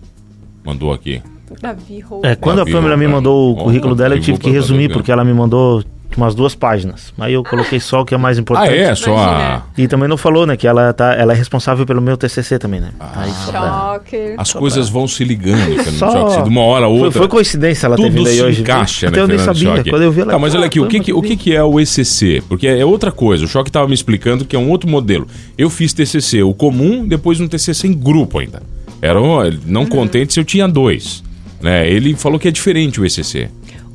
mandou 0.64 0.92
aqui. 0.92 1.22
Davi 1.60 2.00
Rou. 2.00 2.20
É, 2.24 2.36
quando 2.36 2.58
Davi 2.58 2.70
a 2.70 2.74
Pamela 2.74 2.96
me 2.96 3.08
mandou 3.08 3.52
o 3.52 3.56
currículo 3.56 3.94
dela, 3.94 4.14
eu 4.14 4.20
tive 4.20 4.38
que 4.38 4.46
tá 4.46 4.52
resumir, 4.52 4.92
porque 4.92 5.10
ela 5.10 5.24
me 5.24 5.32
mandou 5.32 5.82
umas 6.16 6.34
duas 6.34 6.54
páginas. 6.54 7.12
Aí 7.18 7.34
eu 7.34 7.44
coloquei 7.44 7.78
só 7.78 8.00
o 8.00 8.04
que 8.04 8.14
é 8.14 8.18
mais 8.18 8.38
Ah, 8.38 8.40
importante. 8.40 8.74
é? 8.74 8.94
Só 8.94 9.16
a... 9.16 9.62
E 9.76 9.86
também 9.86 10.08
não 10.08 10.16
falou, 10.16 10.46
né, 10.46 10.56
que 10.56 10.66
ela, 10.66 10.92
tá, 10.92 11.14
ela 11.14 11.32
é 11.32 11.36
responsável 11.36 11.86
pelo 11.86 12.00
meu 12.00 12.16
TCC 12.16 12.58
também, 12.58 12.80
né? 12.80 12.90
Aí 12.98 13.30
só 13.30 13.50
pra- 13.52 13.60
Choque. 13.94 14.34
As 14.36 14.52
coisas 14.52 14.88
vão 14.88 15.06
se 15.06 15.22
ligando, 15.24 15.58
Fernando 15.76 15.98
Só- 15.98 16.10
Choque. 16.10 16.34
Se 16.34 16.42
de 16.42 16.48
uma 16.48 16.62
hora 16.62 16.86
a 16.86 16.88
Foi, 16.88 16.98
outra. 16.98 17.18
foi 17.20 17.28
coincidência 17.28 17.86
ela 17.86 17.96
ter 17.96 18.10
vindo 18.10 18.28
aí 18.28 18.42
hoje. 18.42 18.62
encaixa, 18.62 19.08
Até 19.08 19.16
né, 19.18 19.22
eu 19.22 19.28
nem 19.28 19.36
Fernando 19.38 19.56
sabia. 19.56 19.76
Choque? 19.76 19.90
Quando 19.90 20.02
eu 20.02 20.12
vi 20.12 20.20
ela... 20.22 20.32
Tá, 20.32 20.38
mas 20.38 20.54
olha 20.54 20.66
aqui, 20.66 20.80
o 20.80 20.84
"Ah, 20.84 20.88
que, 20.88 21.00
que- 21.00 21.12
o 21.12 21.22
que, 21.22 21.36
que 21.36 21.54
é 21.54 21.62
o 21.62 21.78
ECC? 21.78 22.42
Porque 22.48 22.66
é 22.66 22.84
outra 22.84 23.12
coisa. 23.12 23.44
O 23.44 23.48
Choque 23.48 23.68
estava 23.70 23.86
me 23.86 23.94
explicando 23.94 24.44
que 24.44 24.56
é 24.56 24.58
um 24.58 24.70
outro 24.70 24.88
modelo. 24.88 25.26
Eu 25.56 25.70
fiz 25.70 25.92
TCC, 25.92 26.42
o 26.42 26.52
comum, 26.54 27.06
depois 27.06 27.38
um 27.40 27.46
TCC 27.46 27.86
em 27.86 27.92
grupo 27.92 28.38
ainda. 28.38 28.62
Era 29.00 29.22
um, 29.22 29.38
não 29.66 29.86
contente 29.86 30.32
se 30.34 30.40
eu 30.40 30.44
tinha 30.44 30.66
dois. 30.66 31.22
Né? 31.60 31.88
Ele 31.90 32.14
falou 32.14 32.38
que 32.38 32.48
é 32.48 32.50
diferente 32.50 33.00
o 33.00 33.04
ECC. 33.06 33.48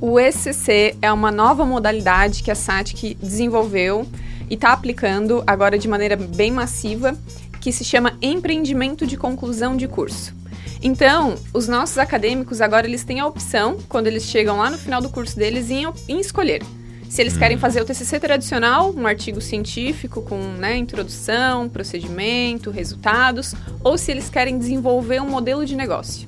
O 0.05 0.19
ECC 0.19 0.97
é 1.01 1.09
uma 1.13 1.31
nova 1.31 1.65
modalidade 1.65 2.43
que 2.43 2.51
a 2.51 2.55
SATIC 2.55 3.15
desenvolveu 3.21 4.05
e 4.49 4.55
está 4.55 4.73
aplicando 4.73 5.41
agora 5.47 5.79
de 5.79 5.87
maneira 5.87 6.17
bem 6.17 6.51
massiva, 6.51 7.17
que 7.61 7.71
se 7.71 7.85
chama 7.85 8.17
empreendimento 8.21 9.07
de 9.07 9.15
conclusão 9.15 9.77
de 9.77 9.87
curso. 9.87 10.35
Então, 10.81 11.35
os 11.53 11.69
nossos 11.69 11.97
acadêmicos 11.97 12.59
agora 12.59 12.85
eles 12.85 13.05
têm 13.05 13.21
a 13.21 13.25
opção, 13.25 13.77
quando 13.87 14.07
eles 14.07 14.23
chegam 14.23 14.57
lá 14.57 14.69
no 14.69 14.77
final 14.77 15.01
do 15.01 15.07
curso 15.07 15.37
deles, 15.37 15.71
em, 15.71 15.85
em 16.09 16.19
escolher 16.19 16.61
Se 17.07 17.21
eles 17.21 17.37
querem 17.37 17.57
fazer 17.57 17.81
o 17.81 17.85
TCC 17.85 18.19
tradicional, 18.19 18.93
um 18.93 19.07
artigo 19.07 19.39
científico 19.39 20.21
com 20.21 20.37
né, 20.37 20.75
introdução, 20.75 21.69
procedimento, 21.69 22.71
resultados, 22.71 23.55
ou 23.81 23.97
se 23.97 24.11
eles 24.11 24.29
querem 24.29 24.59
desenvolver 24.59 25.21
um 25.21 25.29
modelo 25.29 25.65
de 25.65 25.77
negócio. 25.77 26.27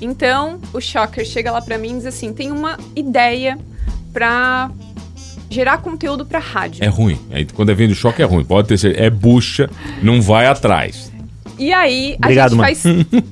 Então, 0.00 0.58
o 0.72 0.80
Shocker 0.80 1.24
chega 1.24 1.50
lá 1.50 1.60
para 1.60 1.76
mim 1.78 1.90
e 1.92 1.96
diz 1.96 2.06
assim: 2.06 2.32
tem 2.32 2.50
uma 2.50 2.78
ideia 2.96 3.58
para 4.12 4.70
gerar 5.50 5.78
conteúdo 5.78 6.24
para 6.24 6.38
rádio. 6.38 6.82
É 6.84 6.88
ruim. 6.88 7.18
Quando 7.54 7.70
é 7.70 7.74
vindo 7.74 7.94
choque 7.94 8.22
é 8.22 8.24
ruim. 8.24 8.44
Pode 8.44 8.68
ter 8.68 8.78
certeza. 8.78 9.04
É 9.04 9.10
bucha, 9.10 9.68
não 10.02 10.20
vai 10.22 10.46
atrás. 10.46 11.10
E 11.58 11.72
aí, 11.74 12.16
a 12.22 12.26
Obrigado, 12.26 12.50
gente 12.52 12.58
mano. 12.58 12.68
faz 12.68 12.82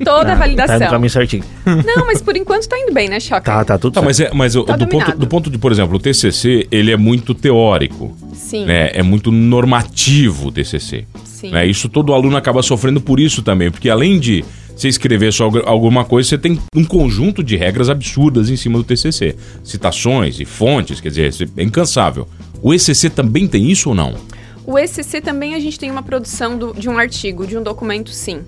toda 0.04 0.20
a 0.20 0.24
Tá 0.24 0.32
no 0.34 0.38
validação. 0.38 0.90
caminho 0.90 1.08
certinho. 1.10 1.44
Não, 1.64 2.04
mas 2.04 2.20
por 2.20 2.36
enquanto 2.36 2.68
tá 2.68 2.78
indo 2.78 2.92
bem, 2.92 3.08
né, 3.08 3.18
Shocker? 3.20 3.42
Tá, 3.42 3.64
tá 3.64 3.78
tudo 3.78 3.94
Tá, 3.94 4.00
certo. 4.12 4.34
mas, 4.36 4.54
é, 4.54 4.60
mas 4.60 4.66
Tá 4.66 4.76
do, 4.76 4.86
ponto, 4.86 5.16
do 5.16 5.26
ponto 5.26 5.48
de, 5.50 5.56
por 5.56 5.72
exemplo, 5.72 5.96
o 5.96 5.98
TCC, 5.98 6.66
ele 6.70 6.90
é 6.92 6.96
muito 6.96 7.32
teórico. 7.34 8.14
Sim, 8.34 8.66
Né? 8.66 8.90
É 8.92 9.02
muito 9.02 9.32
normativo 9.32 10.48
o 10.48 10.52
TCC. 10.52 11.06
sim. 11.24 11.50
Né? 11.52 11.66
Isso 11.66 11.88
todo 11.88 12.12
aluno 12.12 12.36
acaba 12.36 12.62
sofrendo 12.62 13.00
por 13.00 13.18
isso 13.18 13.40
também, 13.42 13.70
porque 13.70 13.88
além 13.88 14.18
de 14.18 14.44
você 14.80 14.88
escrever 14.88 15.32
só 15.32 15.44
algu- 15.44 15.62
alguma 15.66 16.04
coisa, 16.04 16.28
você 16.28 16.38
tem 16.38 16.58
um 16.74 16.84
conjunto 16.84 17.42
de 17.42 17.56
regras 17.56 17.88
absurdas 17.90 18.48
em 18.48 18.56
cima 18.56 18.78
do 18.78 18.84
TCC. 18.84 19.34
Citações 19.64 20.38
e 20.40 20.44
fontes, 20.44 21.00
quer 21.00 21.08
dizer, 21.08 21.50
é 21.56 21.62
incansável. 21.62 22.28
O 22.62 22.72
ECC 22.72 23.10
também 23.10 23.46
tem 23.48 23.70
isso 23.70 23.88
ou 23.90 23.94
não? 23.94 24.14
O 24.64 24.78
ECC 24.78 25.20
também 25.20 25.54
a 25.54 25.58
gente 25.60 25.78
tem 25.78 25.90
uma 25.90 26.02
produção 26.02 26.56
do- 26.56 26.72
de 26.74 26.88
um 26.88 26.98
artigo, 26.98 27.46
de 27.46 27.56
um 27.56 27.62
documento, 27.62 28.10
sim. 28.10 28.40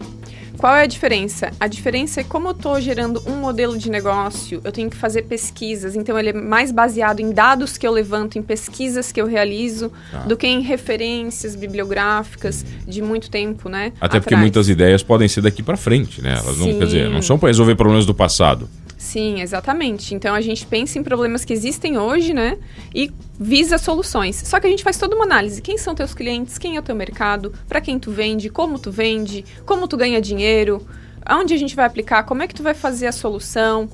Qual 0.60 0.76
é 0.76 0.82
a 0.82 0.86
diferença? 0.86 1.50
A 1.58 1.66
diferença 1.66 2.20
é 2.20 2.22
como 2.24 2.48
eu 2.48 2.52
estou 2.52 2.78
gerando 2.82 3.22
um 3.26 3.36
modelo 3.36 3.78
de 3.78 3.90
negócio, 3.90 4.60
eu 4.62 4.70
tenho 4.70 4.90
que 4.90 4.96
fazer 4.96 5.22
pesquisas, 5.22 5.96
então 5.96 6.18
ele 6.18 6.28
é 6.28 6.32
mais 6.34 6.70
baseado 6.70 7.20
em 7.20 7.32
dados 7.32 7.78
que 7.78 7.86
eu 7.86 7.90
levanto, 7.90 8.38
em 8.38 8.42
pesquisas 8.42 9.10
que 9.10 9.18
eu 9.18 9.26
realizo, 9.26 9.90
Tá. 10.12 10.18
do 10.18 10.36
que 10.36 10.46
em 10.46 10.60
referências 10.60 11.56
bibliográficas 11.56 12.62
de 12.86 13.00
muito 13.00 13.30
tempo, 13.30 13.70
né? 13.70 13.94
Até 13.98 14.20
porque 14.20 14.34
atrás. 14.34 14.40
muitas 14.42 14.68
ideias 14.68 15.02
podem 15.02 15.28
ser 15.28 15.40
daqui 15.40 15.62
pra 15.62 15.78
frente, 15.78 16.20
né? 16.20 16.32
Elas 16.32 16.58
não, 16.58 16.66
Sim. 16.66 16.78
quer 16.78 16.84
dizer, 16.84 17.08
não 17.08 17.22
são 17.22 17.38
para 17.38 17.48
resolver 17.48 17.74
problemas 17.74 18.04
do 18.04 18.14
passado. 18.14 18.68
Sim, 19.00 19.40
exatamente. 19.40 20.14
Então 20.14 20.34
a 20.34 20.42
gente 20.42 20.66
pensa 20.66 20.98
em 20.98 21.02
problemas 21.02 21.42
que 21.42 21.54
existem 21.54 21.96
hoje, 21.96 22.34
né? 22.34 22.58
E 22.94 23.10
visa 23.40 23.78
soluções. 23.78 24.36
Só 24.36 24.60
que 24.60 24.66
a 24.66 24.70
gente 24.70 24.84
faz 24.84 24.98
toda 24.98 25.16
uma 25.16 25.24
análise. 25.24 25.62
Quem 25.62 25.78
são 25.78 25.94
teus 25.94 26.12
clientes? 26.12 26.58
Quem 26.58 26.76
é 26.76 26.78
o 26.78 26.82
teu 26.82 26.94
mercado? 26.94 27.50
Para 27.66 27.80
quem 27.80 27.98
tu 27.98 28.10
vende? 28.10 28.50
Como 28.50 28.78
tu 28.78 28.90
vende? 28.90 29.42
Como 29.64 29.88
tu 29.88 29.96
ganha 29.96 30.20
dinheiro? 30.20 30.86
Aonde 31.24 31.54
a 31.54 31.56
gente 31.56 31.74
vai 31.74 31.86
aplicar? 31.86 32.24
Como 32.24 32.42
é 32.42 32.46
que 32.46 32.54
tu 32.54 32.62
vai 32.62 32.74
fazer 32.74 33.06
a 33.06 33.12
solução? 33.12 33.88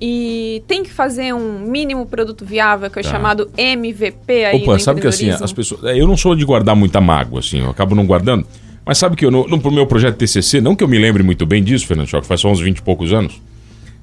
E 0.00 0.60
tem 0.66 0.82
que 0.82 0.90
fazer 0.90 1.32
um 1.32 1.60
mínimo 1.60 2.04
produto 2.04 2.44
viável, 2.44 2.90
que 2.90 2.98
é 2.98 3.02
Tá. 3.02 3.10
chamado 3.10 3.48
MVP 3.56 4.44
aí 4.44 4.62
Opa, 4.62 4.76
sabe 4.80 5.00
que 5.00 5.06
assim, 5.06 5.30
as 5.30 5.52
pessoas. 5.52 5.82
Eu 5.96 6.06
não 6.08 6.16
sou 6.16 6.34
de 6.34 6.44
guardar 6.44 6.74
muita 6.74 7.00
mágoa, 7.00 7.38
assim, 7.38 7.60
eu 7.60 7.70
acabo 7.70 7.94
não 7.94 8.04
guardando. 8.04 8.44
Mas 8.84 8.98
sabe 8.98 9.14
que 9.14 9.24
eu, 9.24 9.30
no, 9.30 9.46
no 9.46 9.70
meu 9.70 9.86
projeto 9.86 10.16
TCC, 10.16 10.60
não 10.60 10.74
que 10.74 10.82
eu 10.82 10.88
me 10.88 10.98
lembre 10.98 11.22
muito 11.22 11.46
bem 11.46 11.62
disso, 11.62 11.86
Fernando 11.86 12.08
Choque, 12.08 12.26
faz 12.26 12.40
só 12.40 12.50
uns 12.50 12.58
20 12.58 12.78
e 12.78 12.82
poucos 12.82 13.12
anos. 13.12 13.40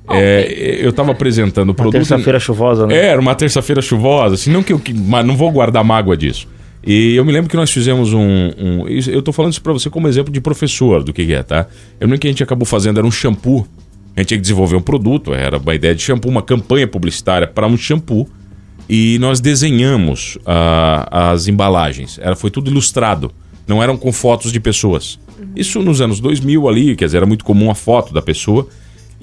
É, 0.09 0.77
eu 0.81 0.93
tava 0.93 1.11
apresentando 1.11 1.69
o 1.69 1.71
Uma 1.71 1.75
produto. 1.75 1.93
terça-feira 1.93 2.39
chuvosa, 2.39 2.85
né? 2.85 2.95
É, 2.95 3.05
era 3.07 3.19
uma 3.21 3.33
terça-feira 3.35 3.81
chuvosa, 3.81 4.35
assim, 4.35 4.51
não 4.51 4.61
que 4.61 4.71
eu 4.73 4.79
que- 4.79 4.93
mas 4.93 5.25
não 5.25 5.35
vou 5.35 5.51
guardar 5.51 5.83
mágoa 5.83 6.15
disso. 6.15 6.47
E 6.85 7.15
eu 7.15 7.25
me 7.25 7.31
lembro 7.31 7.49
que 7.49 7.55
nós 7.55 7.71
fizemos 7.71 8.13
um. 8.13 8.19
um- 8.21 8.87
eu 8.87 9.21
tô 9.23 9.31
falando 9.31 9.51
isso 9.53 9.61
pra 9.61 9.73
você 9.73 9.89
como 9.89 10.07
exemplo 10.07 10.31
de 10.31 10.39
professor 10.39 11.03
do 11.03 11.11
que, 11.11 11.25
que 11.25 11.33
é, 11.33 11.41
tá? 11.41 11.65
Eu 11.99 12.05
lembro 12.07 12.19
que 12.19 12.27
a 12.27 12.29
gente 12.29 12.43
acabou 12.43 12.65
fazendo 12.65 12.99
era 12.99 13.07
um 13.07 13.11
shampoo. 13.11 13.65
A 14.15 14.19
gente 14.19 14.27
tinha 14.29 14.37
que 14.37 14.41
desenvolver 14.43 14.75
um 14.75 14.81
produto, 14.81 15.33
era 15.33 15.57
uma 15.57 15.73
ideia 15.73 15.95
de 15.95 16.01
shampoo, 16.03 16.29
uma 16.29 16.43
campanha 16.43 16.87
publicitária 16.87 17.47
para 17.47 17.65
um 17.67 17.75
shampoo. 17.75 18.29
E 18.87 19.17
nós 19.19 19.39
desenhamos 19.39 20.37
ah, 20.45 21.31
as 21.31 21.47
embalagens. 21.47 22.19
Era, 22.21 22.35
foi 22.35 22.51
tudo 22.51 22.69
ilustrado. 22.69 23.31
Não 23.67 23.81
eram 23.81 23.97
com 23.97 24.11
fotos 24.13 24.51
de 24.51 24.59
pessoas. 24.59 25.17
Isso 25.55 25.81
nos 25.81 25.99
anos 26.01 26.19
2000 26.19 26.69
ali, 26.69 26.95
quer 26.95 27.05
dizer, 27.05 27.17
era 27.17 27.25
muito 27.25 27.43
comum 27.43 27.71
a 27.71 27.75
foto 27.75 28.13
da 28.13 28.21
pessoa. 28.21 28.67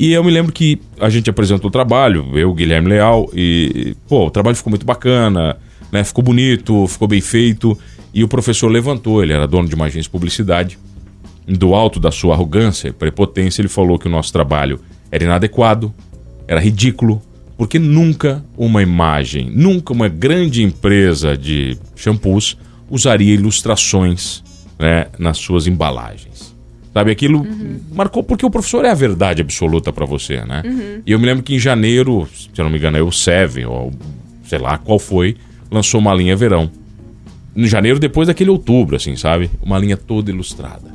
E 0.03 0.15
eu 0.15 0.25
me 0.25 0.33
lembro 0.33 0.53
que 0.53 0.81
a 0.99 1.09
gente 1.09 1.31
apresentou 1.31 1.69
o 1.69 1.71
trabalho, 1.71 2.27
eu, 2.35 2.53
Guilherme 2.53 2.89
Leal, 2.89 3.31
e, 3.33 3.95
pô, 4.09 4.27
o 4.27 4.31
trabalho 4.33 4.57
ficou 4.57 4.69
muito 4.69 4.85
bacana, 4.85 5.57
né? 5.93 6.03
Ficou 6.03 6.25
bonito, 6.25 6.89
ficou 6.89 7.07
bem 7.07 7.21
feito. 7.21 7.79
E 8.13 8.25
o 8.25 8.27
professor 8.27 8.67
levantou, 8.67 9.23
ele 9.23 9.33
era 9.33 9.47
dono 9.47 9.69
de 9.69 9.77
uma 9.77 9.85
agência 9.85 10.03
de 10.03 10.11
publicidade. 10.11 10.77
Do 11.47 11.73
alto 11.73 12.01
da 12.01 12.11
sua 12.11 12.35
arrogância 12.35 12.89
e 12.89 12.93
prepotência, 12.93 13.63
ele 13.63 13.69
falou 13.69 13.97
que 13.97 14.09
o 14.09 14.11
nosso 14.11 14.33
trabalho 14.33 14.81
era 15.09 15.23
inadequado, 15.23 15.95
era 16.49 16.59
ridículo, 16.59 17.23
porque 17.57 17.79
nunca 17.79 18.45
uma 18.59 18.83
imagem, 18.83 19.53
nunca 19.55 19.93
uma 19.93 20.09
grande 20.09 20.65
empresa 20.65 21.37
de 21.37 21.79
shampoos 21.95 22.59
usaria 22.91 23.35
ilustrações 23.35 24.43
né, 24.81 25.07
nas 25.17 25.39
suas 25.39 25.69
embalagens. 25.69 26.52
Sabe, 26.93 27.11
aquilo 27.11 27.47
marcou 27.93 28.23
porque 28.23 28.45
o 28.45 28.51
professor 28.51 28.85
é 28.85 28.91
a 28.91 28.95
verdade 28.95 29.41
absoluta 29.41 29.91
para 29.93 30.05
você, 30.05 30.45
né? 30.45 30.63
E 31.07 31.13
eu 31.13 31.19
me 31.19 31.25
lembro 31.25 31.43
que 31.43 31.55
em 31.55 31.59
janeiro, 31.59 32.29
se 32.35 32.51
eu 32.57 32.65
não 32.65 32.71
me 32.71 32.77
engano, 32.79 32.99
é 32.99 33.03
o 33.03 33.11
Seven, 33.11 33.65
ou 33.65 33.93
sei 34.45 34.59
lá 34.59 34.77
qual 34.77 34.99
foi, 34.99 35.37
lançou 35.71 35.99
uma 35.99 36.15
linha 36.15 36.37
verão. 36.37 36.71
Em 37.57 37.67
janeiro, 37.67 37.99
depois 37.99 38.29
daquele 38.29 38.51
outubro, 38.51 38.97
assim, 38.97 39.17
sabe? 39.17 39.51
Uma 39.63 39.79
linha 39.79 39.97
toda 39.97 40.31
ilustrada. 40.31 40.93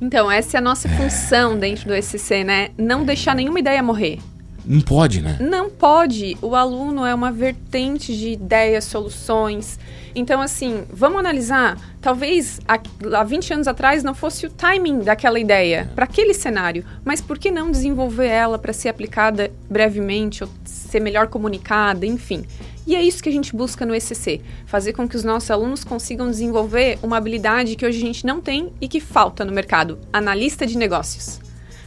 Então, 0.00 0.30
essa 0.30 0.56
é 0.56 0.58
a 0.58 0.62
nossa 0.62 0.88
função 0.88 1.58
dentro 1.58 1.86
do 1.88 1.94
ECC, 1.94 2.44
né? 2.44 2.68
Não 2.76 3.04
deixar 3.04 3.34
nenhuma 3.34 3.58
ideia 3.58 3.82
morrer. 3.82 4.18
Não 4.66 4.80
pode, 4.80 5.22
né? 5.22 5.38
Não 5.40 5.70
pode. 5.70 6.36
O 6.42 6.56
aluno 6.56 7.06
é 7.06 7.14
uma 7.14 7.30
vertente 7.30 8.16
de 8.16 8.30
ideias, 8.30 8.84
soluções. 8.84 9.78
Então, 10.14 10.40
assim, 10.40 10.84
vamos 10.90 11.18
analisar. 11.18 11.78
Talvez 12.00 12.60
há, 12.66 12.80
há 13.16 13.22
20 13.22 13.54
anos 13.54 13.68
atrás 13.68 14.02
não 14.02 14.14
fosse 14.14 14.44
o 14.44 14.50
timing 14.50 15.00
daquela 15.00 15.38
ideia 15.38 15.90
para 15.94 16.04
aquele 16.04 16.34
cenário, 16.34 16.84
mas 17.04 17.20
por 17.20 17.38
que 17.38 17.50
não 17.50 17.70
desenvolver 17.70 18.28
ela 18.28 18.58
para 18.58 18.72
ser 18.72 18.88
aplicada 18.88 19.52
brevemente 19.70 20.42
ou 20.42 20.50
ser 20.64 21.00
melhor 21.00 21.28
comunicada, 21.28 22.04
enfim. 22.04 22.44
E 22.86 22.94
é 22.96 23.02
isso 23.02 23.22
que 23.22 23.28
a 23.28 23.32
gente 23.32 23.54
busca 23.54 23.84
no 23.84 23.94
ECC, 23.94 24.40
fazer 24.64 24.92
com 24.92 25.08
que 25.08 25.16
os 25.16 25.24
nossos 25.24 25.50
alunos 25.50 25.84
consigam 25.84 26.30
desenvolver 26.30 26.98
uma 27.02 27.16
habilidade 27.16 27.76
que 27.76 27.84
hoje 27.84 27.98
a 27.98 28.06
gente 28.06 28.24
não 28.24 28.40
tem 28.40 28.72
e 28.80 28.88
que 28.88 29.00
falta 29.00 29.44
no 29.44 29.52
mercado, 29.52 29.98
analista 30.12 30.66
de 30.66 30.78
negócios. 30.78 31.45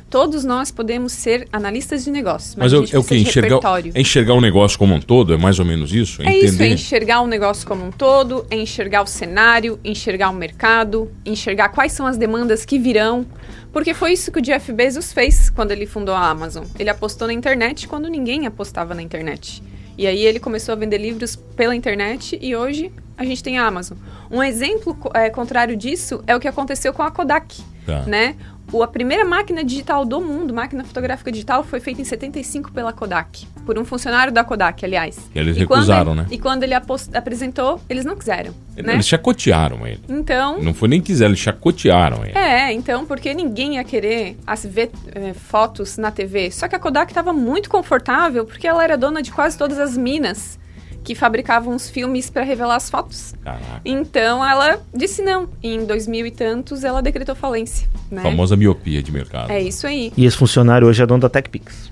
Todos 0.10 0.44
nós 0.44 0.72
podemos 0.72 1.12
ser 1.12 1.48
analistas 1.54 2.04
de 2.04 2.10
negócios, 2.10 2.56
mas, 2.56 2.74
Mas 2.74 2.92
é, 2.92 2.96
é 2.96 3.00
o 3.00 3.04
que? 3.04 3.16
Enxergar, 3.16 3.48
repertório. 3.56 3.92
é 3.94 4.02
enxergar 4.02 4.34
o 4.34 4.42
negócio 4.42 4.80
como 4.80 4.96
um 4.96 5.00
todo? 5.00 5.34
É 5.34 5.38
mais 5.38 5.60
ou 5.60 5.66
menos 5.66 5.94
isso? 5.94 6.22
É 6.24 6.36
isso, 6.36 6.62
é 6.64 6.68
enxergar 6.68 7.22
o 7.22 7.28
negócio 7.28 7.68
como 7.68 7.86
um 7.86 7.92
todo, 7.92 8.46
é 8.50 8.56
enxergar 8.56 9.04
o 9.04 9.08
cenário, 9.08 9.80
enxergar 9.84 10.30
o 10.30 10.34
mercado, 10.34 11.12
enxergar 11.26 11.70
quais 11.70 11.92
são 11.92 12.08
as 12.08 12.18
demandas 12.18 12.66
que 12.66 12.80
virão. 12.80 13.26
Porque 13.72 13.94
foi 13.94 14.14
isso 14.14 14.32
que 14.32 14.40
o 14.40 14.42
Jeff 14.42 14.72
Bezos 14.74 15.14
fez 15.14 15.50
quando 15.50 15.72
ele 15.72 15.86
fundou 15.86 16.16
a 16.16 16.28
Amazon. 16.28 16.66
Ele 16.80 16.90
apostou 16.90 17.28
na 17.28 17.34
internet 17.34 17.88
quando 17.88 18.08
ninguém 18.08 18.48
apostava 18.48 18.96
na 18.96 19.02
internet. 19.04 19.62
E 19.96 20.08
aí 20.08 20.26
ele 20.26 20.40
começou 20.40 20.74
a 20.74 20.76
vender 20.76 20.98
livros 20.98 21.36
pela 21.36 21.76
internet 21.76 22.40
e 22.42 22.56
hoje 22.56 22.92
a 23.18 23.26
gente 23.26 23.44
tem 23.44 23.60
a 23.60 23.66
Amazon. 23.66 23.98
Um 24.32 24.42
exemplo 24.42 24.98
é, 25.14 25.30
contrário 25.30 25.76
disso 25.76 26.24
é 26.26 26.36
o 26.36 26.40
que 26.40 26.48
aconteceu 26.48 26.94
com 26.94 27.04
a 27.04 27.12
Kodak, 27.12 27.62
Tá. 27.86 28.04
né? 28.06 28.36
O, 28.72 28.84
a 28.84 28.88
primeira 28.88 29.26
máquina 29.26 29.64
digital 29.64 30.06
do 30.06 30.22
mundo, 30.22 30.54
máquina 30.54 30.84
fotográfica 30.84 31.32
digital, 31.32 31.64
foi 31.64 31.80
feita 31.80 32.02
em 32.02 32.06
75 32.06 32.72
pela 32.72 32.94
Kodak. 32.94 33.48
Por 33.66 33.78
um 33.80 33.86
funcionário 33.86 34.32
da 34.32 34.44
Kodak, 34.44 34.84
aliás. 34.86 35.18
E 35.34 35.40
eles 35.40 35.56
quando 35.66 35.80
recusaram, 35.80 36.12
ele- 36.14 36.22
né? 36.22 36.28
E 36.32 36.38
quando 36.38 36.64
ele 36.64 36.74
apresentou, 36.74 37.80
eles 37.90 38.06
não 38.06 38.16
quiseram, 38.16 38.54
né? 38.78 38.94
Eles 38.94 39.08
chacotearam 39.08 39.86
ele. 39.88 40.02
Então, 40.08 40.62
Não 40.62 40.74
foi 40.74 40.88
nem 40.88 41.02
quiser, 41.02 41.26
eles 41.26 41.40
chacotearam 41.40 42.24
ele. 42.24 42.38
é, 42.38 42.72
então, 42.74 43.06
porque 43.06 43.34
ninguém 43.34 43.76
ia 43.76 43.84
querer 43.84 44.38
as, 44.46 44.66
ver 44.66 44.92
eh, 45.14 45.34
fotos 45.34 45.98
na 45.98 46.12
TV. 46.12 46.52
Só 46.52 46.68
que 46.68 46.76
a 46.76 46.80
Kodak 46.80 47.12
estava 47.12 47.34
muito 47.34 47.70
confortável 47.70 48.46
porque 48.46 48.68
ela 48.68 48.84
era 48.84 48.98
dona 48.98 49.22
de 49.22 49.32
quase 49.32 49.58
todas 49.58 49.80
as 49.80 49.96
minas 49.98 50.58
que 51.04 51.16
fabricavam 51.16 51.76
os 51.76 51.90
filmes 51.90 52.30
para 52.30 52.44
revelar 52.44 52.76
as 52.76 52.90
fotos. 52.90 53.34
Caraca. 53.44 53.82
Então 53.86 54.46
ela 54.48 54.80
disse 54.94 55.22
não. 55.22 55.50
E 55.64 55.74
em 55.74 55.86
2000 55.86 56.26
e 56.28 56.32
tantos 56.32 56.84
ela 56.84 57.02
decretou 57.02 57.36
falência. 57.36 57.88
Né? 58.12 58.22
Famosa 58.22 58.56
miopia 58.56 59.02
de 59.02 59.12
mercado. 59.12 59.52
É 59.52 59.62
isso 59.62 59.88
aí. 59.88 60.12
E 60.16 60.26
esse 60.26 60.38
funcionário 60.38 60.88
hoje 60.88 61.02
é 61.02 61.06
dono 61.06 61.22
da 61.22 61.30
TechPix. 61.30 61.92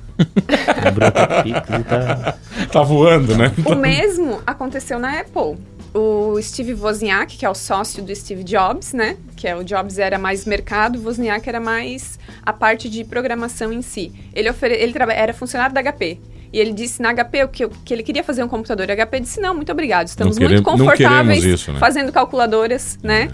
Abriu 0.86 1.08
a 1.10 1.12
TechPix 1.12 1.70
e 1.80 1.84
tá... 1.84 2.38
Tá 2.72 2.82
voando, 2.82 3.36
né? 3.38 3.52
O 3.66 3.76
mesmo 3.76 4.42
aconteceu 4.46 5.00
na 5.00 5.20
Apple. 5.20 5.58
O 5.94 6.40
Steve 6.42 6.74
Wozniak, 6.74 7.38
que 7.38 7.46
é 7.46 7.50
o 7.50 7.56
sócio 7.56 8.04
do 8.04 8.14
Steve 8.16 8.44
Jobs, 8.44 8.94
né? 8.94 9.18
Que 9.36 9.48
é 9.48 9.56
o 9.56 9.64
Jobs 9.64 9.98
era 9.98 10.20
mais 10.20 10.46
mercado, 10.46 11.00
o 11.00 11.04
Wozniak 11.04 11.48
era 11.48 11.60
mais 11.60 12.20
a 12.46 12.52
parte 12.54 12.90
de 12.90 13.04
programação 13.04 13.72
em 13.72 13.82
si. 13.82 14.12
Ele, 14.34 14.50
ofere... 14.50 14.76
ele 14.76 14.92
traba- 14.94 15.14
era 15.14 15.34
funcionário 15.34 15.74
da 15.74 15.82
HP. 15.82 16.20
E 16.52 16.60
ele 16.60 16.72
disse 16.74 17.02
na 17.02 17.14
HP 17.14 17.48
que, 17.50 17.68
que 17.86 17.94
ele 17.94 18.04
queria 18.04 18.24
fazer 18.24 18.44
um 18.44 18.48
computador. 18.48 18.90
A 18.90 18.96
HP 19.06 19.20
disse: 19.20 19.40
não, 19.42 19.54
muito 19.54 19.72
obrigado, 19.72 20.08
estamos 20.08 20.38
muito 20.38 20.50
queremos- 20.50 20.66
não 20.80 20.86
confortáveis 20.86 21.44
isso, 21.44 21.74
né? 21.74 21.80
fazendo 21.80 22.12
calculadoras, 22.12 22.98
né? 23.04 23.30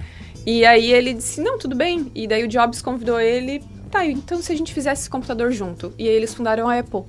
E 0.46 0.65
aí 0.65 0.91
ele 0.91 1.13
disse: 1.13 1.39
não, 1.41 1.58
tudo 1.58 1.75
bem. 1.75 2.12
E 2.15 2.27
daí 2.27 2.43
o 2.43 2.48
Jobs 2.48 2.82
convidou 2.82 3.20
ele: 3.20 3.63
tá, 3.91 4.05
então 4.05 4.41
se 4.41 4.51
a 4.51 4.55
gente 4.55 4.74
fizesse 4.74 5.01
esse 5.03 5.10
computador 5.10 5.51
junto. 5.51 5.93
E 5.98 6.08
aí 6.08 6.13
eles 6.13 6.34
fundaram 6.34 6.67
a 6.67 6.79
Apple. 6.79 7.03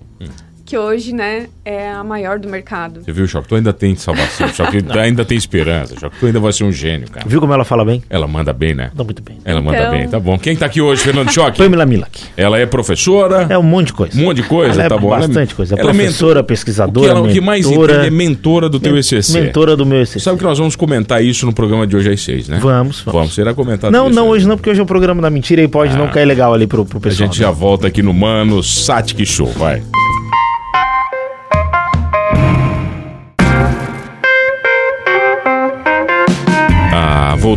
Que 0.66 0.78
hoje, 0.78 1.12
né, 1.12 1.47
é 1.64 1.90
a 1.90 2.02
maior 2.02 2.38
do 2.38 2.49
mercado. 2.49 3.00
Você 3.04 3.12
viu, 3.12 3.26
Choque? 3.26 3.49
Tu 3.49 3.54
ainda 3.56 3.73
tem 3.73 3.94
salvação. 3.94 4.49
Choque, 4.54 4.83
tu 4.83 4.99
ainda 4.99 5.25
tem 5.25 5.37
esperança. 5.37 5.94
Choque, 6.00 6.16
tu 6.18 6.26
ainda 6.26 6.40
vai 6.40 6.52
ser 6.52 6.64
um 6.64 6.73
gênio, 6.73 7.06
cara. 7.11 7.26
Viu 7.28 7.38
como 7.40 7.52
ela 7.52 7.64
fala 7.64 7.85
bem? 7.85 8.02
Ela 8.09 8.26
manda 8.26 8.52
bem, 8.52 8.75
né? 8.75 8.90
Tá 8.97 9.04
muito 9.04 9.23
bem. 9.23 9.37
Ela 9.44 9.61
manda 9.61 9.78
Então- 9.78 9.90
bem, 9.90 10.09
tá 10.09 10.18
bom. 10.18 10.38
Quem 10.38 10.56
tá 10.56 10.64
aqui 10.66 10.80
hoje, 10.80 11.02
Fernando 11.02 11.30
Choque? 11.30 11.59
Pamela 11.59 11.85
Milak. 11.85 12.18
Ela 12.37 12.59
é 12.59 12.64
professora. 12.64 13.47
É 13.50 13.59
um 13.59 13.62
monte 13.62 13.88
de 13.88 13.92
coisa. 13.92 14.18
Um 14.18 14.25
monte 14.25 14.37
de 14.38 14.49
coisa, 14.49 14.75
Ela 14.75 14.85
é 14.85 14.88
tá 14.88 14.97
bom. 14.97 15.09
Ela 15.14 15.26
bastante 15.26 15.54
coisa. 15.54 15.75
É 15.75 15.80
ela 15.80 15.90
professora, 15.92 16.35
mentor- 16.37 16.44
pesquisadora, 16.47 17.06
o 17.06 17.14
que, 17.14 17.18
ela, 17.21 17.28
o 17.28 17.33
que 17.35 17.40
mais 17.40 17.66
mentora. 17.66 17.92
entende 17.92 18.06
é 18.06 18.11
mentora 18.11 18.68
do 18.71 18.80
teu 18.80 18.97
ECC. 18.97 19.33
Mentora 19.40 19.76
do 19.76 19.85
meu 19.85 20.00
ECC. 20.00 20.21
Sabe 20.21 20.38
que 20.38 20.44
nós 20.44 20.59
vamos 20.59 20.75
comentar 20.76 21.23
isso 21.23 21.44
no 21.44 21.52
programa 21.52 21.87
de 21.87 21.94
hoje 21.97 22.11
às 22.11 22.21
seis, 22.23 22.49
né? 22.49 22.59
Vamos, 22.61 23.00
vamos. 23.02 23.12
Vamos, 23.21 23.35
será 23.35 23.52
comentado 23.52 23.92
Não, 23.92 24.06
isso, 24.06 24.16
não, 24.16 24.25
né? 24.25 24.30
hoje 24.30 24.49
não, 24.49 24.56
porque 24.56 24.71
hoje 24.71 24.80
é 24.80 24.83
o 24.83 24.87
programa 24.87 25.21
da 25.21 25.28
mentira 25.30 25.62
e 25.62 25.68
pode 25.68 25.94
Ah. 25.94 25.99
não 25.99 26.09
cair 26.09 26.25
legal 26.25 26.54
ali 26.54 26.66
pro, 26.66 26.85
pro 26.87 26.99
A 26.99 27.00
pessoal. 27.02 27.28
gente 27.28 27.38
já 27.38 27.50
volta 27.50 27.87
aqui 27.87 28.02
no 28.02 28.14
Mano 28.14 28.62
Satic 28.62 29.25
Show, 29.26 29.47
vai. 29.49 29.83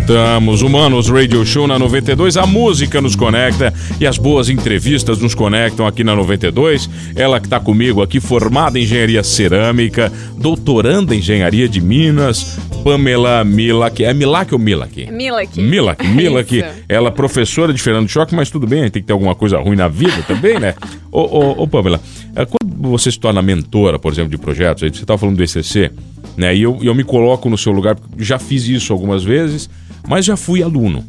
Voltamos. 0.07 0.61
Humanos 0.61 1.09
Radio 1.09 1.45
Show 1.45 1.67
na 1.67 1.77
92. 1.77 2.37
A 2.37 2.45
música 2.45 3.01
nos 3.01 3.13
conecta 3.13 3.73
e 3.99 4.07
as 4.07 4.17
boas 4.17 4.47
entrevistas 4.47 5.19
nos 5.19 5.35
conectam 5.35 5.85
aqui 5.85 6.01
na 6.01 6.15
92. 6.15 6.89
Ela 7.13 7.41
que 7.41 7.47
está 7.47 7.59
comigo 7.59 8.01
aqui, 8.01 8.21
formada 8.21 8.79
em 8.79 8.83
engenharia 8.83 9.21
cerâmica, 9.21 10.09
doutoranda 10.37 11.13
em 11.13 11.17
engenharia 11.17 11.67
de 11.67 11.81
Minas, 11.81 12.57
Pamela 12.85 13.43
Milak. 13.43 14.01
É 14.01 14.13
Milak 14.13 14.53
ou 14.53 14.59
Milak? 14.59 15.11
Milak. 15.11 15.61
Milak, 15.61 16.07
Milak. 16.07 16.57
Isso. 16.57 16.67
Ela 16.87 17.09
é 17.09 17.11
professora 17.11 17.73
de 17.73 17.81
Fernando 17.81 18.07
Choque, 18.07 18.33
mas 18.33 18.49
tudo 18.49 18.65
bem, 18.65 18.89
tem 18.89 19.01
que 19.01 19.07
ter 19.07 19.13
alguma 19.13 19.35
coisa 19.35 19.57
ruim 19.57 19.75
na 19.75 19.89
vida 19.89 20.23
também, 20.25 20.57
né? 20.57 20.73
Ô, 21.11 21.19
ô, 21.19 21.63
ô 21.63 21.67
Pamela, 21.67 21.99
eh, 22.33 22.45
quando 22.45 22.89
você 22.89 23.11
se 23.11 23.19
torna 23.19 23.41
mentora, 23.41 23.99
por 23.99 24.13
exemplo, 24.13 24.31
de 24.31 24.37
projetos, 24.37 24.83
você 24.83 24.87
estava 24.87 25.17
falando 25.17 25.35
do 25.35 25.43
ECC, 25.43 25.91
né? 26.37 26.55
E 26.55 26.61
eu, 26.61 26.77
e 26.81 26.87
eu 26.87 26.95
me 26.95 27.03
coloco 27.03 27.49
no 27.49 27.57
seu 27.57 27.73
lugar, 27.73 27.97
já 28.17 28.39
fiz 28.39 28.67
isso 28.69 28.93
algumas 28.93 29.21
vezes, 29.21 29.69
mas 30.07 30.25
já 30.25 30.37
fui 30.37 30.63
aluno. 30.63 31.03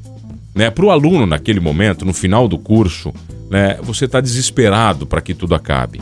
Né? 0.55 0.71
Para 0.71 0.85
o 0.85 0.91
aluno, 0.91 1.25
naquele 1.25 1.61
momento, 1.61 2.05
no 2.05 2.13
final 2.13 2.49
do 2.49 2.59
curso, 2.59 3.13
né, 3.49 3.79
você 3.83 4.07
está 4.07 4.21
desesperado 4.21 5.07
para 5.07 5.21
que 5.21 5.33
tudo 5.33 5.55
acabe. 5.55 6.01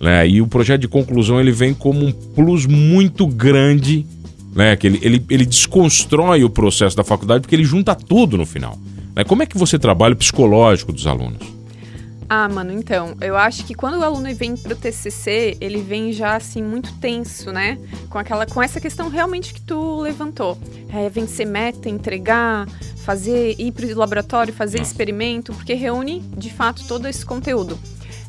Né? 0.00 0.28
E 0.28 0.40
o 0.40 0.46
projeto 0.46 0.80
de 0.80 0.88
conclusão 0.88 1.40
ele 1.40 1.52
vem 1.52 1.74
como 1.74 2.06
um 2.06 2.12
plus 2.12 2.66
muito 2.66 3.26
grande, 3.26 4.06
né? 4.54 4.76
que 4.76 4.86
ele, 4.86 4.98
ele, 5.02 5.24
ele 5.28 5.44
desconstrói 5.44 6.42
o 6.42 6.50
processo 6.50 6.96
da 6.96 7.04
faculdade 7.04 7.42
porque 7.42 7.54
ele 7.54 7.64
junta 7.64 7.94
tudo 7.94 8.38
no 8.38 8.46
final. 8.46 8.78
Né? 9.14 9.24
Como 9.24 9.42
é 9.42 9.46
que 9.46 9.58
você 9.58 9.78
trabalha 9.78 10.14
o 10.14 10.16
psicológico 10.16 10.92
dos 10.92 11.06
alunos? 11.06 11.57
Ah, 12.30 12.46
mano, 12.46 12.72
então, 12.72 13.16
eu 13.22 13.36
acho 13.38 13.64
que 13.64 13.74
quando 13.74 13.98
o 13.98 14.04
aluno 14.04 14.34
vem 14.34 14.54
pro 14.54 14.76
TCC, 14.76 15.56
ele 15.62 15.80
vem 15.80 16.12
já 16.12 16.36
assim 16.36 16.62
muito 16.62 16.92
tenso, 16.98 17.50
né? 17.50 17.78
Com 18.10 18.18
aquela 18.18 18.44
com 18.44 18.62
essa 18.62 18.78
questão 18.78 19.08
realmente 19.08 19.54
que 19.54 19.62
tu 19.62 20.00
levantou. 20.02 20.58
É, 20.92 21.08
vencer 21.08 21.46
meta, 21.46 21.88
entregar, 21.88 22.68
fazer 22.98 23.54
ir 23.58 23.72
pro 23.72 23.98
laboratório, 23.98 24.52
fazer 24.52 24.78
experimento, 24.78 25.54
porque 25.54 25.72
reúne 25.72 26.20
de 26.36 26.50
fato 26.50 26.86
todo 26.86 27.08
esse 27.08 27.24
conteúdo. 27.24 27.78